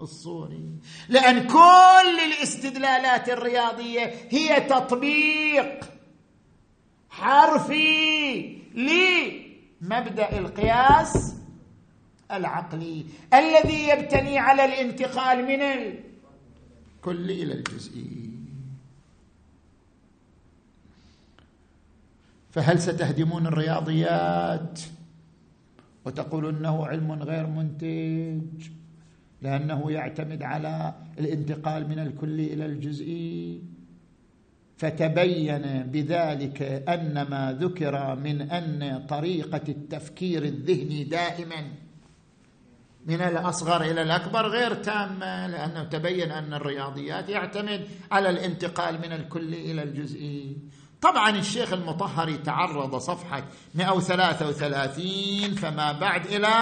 الصوري. 0.00 0.70
لأن 1.08 1.46
كل 1.46 2.18
الاستدلالات 2.32 3.28
الرياضية 3.28 4.14
هي 4.30 4.60
تطبيق 4.60 5.84
حرفي 7.10 8.58
لمبدأ 8.74 10.38
القياس 10.38 11.34
العقلي 12.32 13.06
الذي 13.34 13.88
يبتني 13.88 14.38
على 14.38 14.64
الانتقال 14.64 15.44
من 15.44 15.62
الكلي 17.06 17.42
إلى 17.42 17.54
الجزئي 17.54 18.30
فهل 22.50 22.80
ستهدمون 22.80 23.46
الرياضيات 23.46 24.80
وتقول 26.04 26.46
إنه 26.46 26.86
علم 26.86 27.12
غير 27.12 27.46
منتج 27.46 28.68
لأنه 29.42 29.90
يعتمد 29.90 30.42
على 30.42 30.94
الانتقال 31.18 31.88
من 31.88 31.98
الكلي 31.98 32.52
إلى 32.52 32.66
الجزئي 32.66 33.62
فتبين 34.76 35.82
بذلك 35.82 36.62
أن 36.88 37.22
ما 37.22 37.58
ذكر 37.60 38.16
من 38.16 38.50
أن 38.50 39.06
طريقة 39.06 39.62
التفكير 39.68 40.44
الذهني 40.44 41.04
دائما. 41.04 41.85
من 43.06 43.20
الأصغر 43.20 43.82
إلى 43.82 44.02
الأكبر 44.02 44.46
غير 44.46 44.74
تامه 44.74 45.46
لأنه 45.46 45.84
تبين 45.84 46.30
أن 46.30 46.54
الرياضيات 46.54 47.28
يعتمد 47.28 47.88
على 48.12 48.30
الانتقال 48.30 48.98
من 48.98 49.12
الكلي 49.12 49.70
إلى 49.70 49.82
الجزئي 49.82 50.56
طبعا 51.02 51.30
الشيخ 51.30 51.72
المطهري 51.72 52.38
تعرض 52.38 52.96
صفحة 52.96 53.44
133 53.74 55.54
فما 55.54 55.92
بعد 55.92 56.26
إلى 56.26 56.54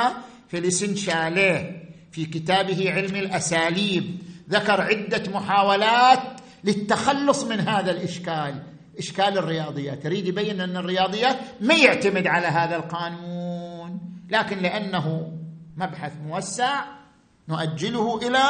فلسن 0.49 0.97
شاليه 0.97 1.85
في 2.13 2.25
كتابه 2.25 2.93
علم 2.93 3.17
الأساليب. 3.17 4.19
ذكر 4.51 4.81
عدة 4.81 5.31
محاولات 5.31 6.21
للتخلص 6.65 7.45
من 7.45 7.61
هذا 7.61 7.91
الإشكال 7.91 8.63
إشكال 8.99 9.39
الرياضيات. 9.39 10.05
يريد 10.05 10.27
يبين 10.27 10.61
أن 10.61 10.77
الرياضيات 10.77 11.37
ما 11.61 11.75
يعتمد 11.75 12.27
على 12.27 12.47
هذا 12.47 12.77
القانون 12.77 14.01
لكن 14.31 14.59
لأنه 14.59 15.33
مبحث 15.77 16.13
موسع 16.27 16.85
نؤجله 17.49 18.19
إلى 18.29 18.45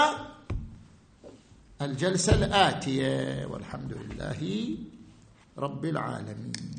الجلسة 1.83 2.35
الآتية 2.35 3.47
والحمد 3.47 3.93
لله 3.93 4.69
رب 5.59 5.85
العالمين. 5.85 6.74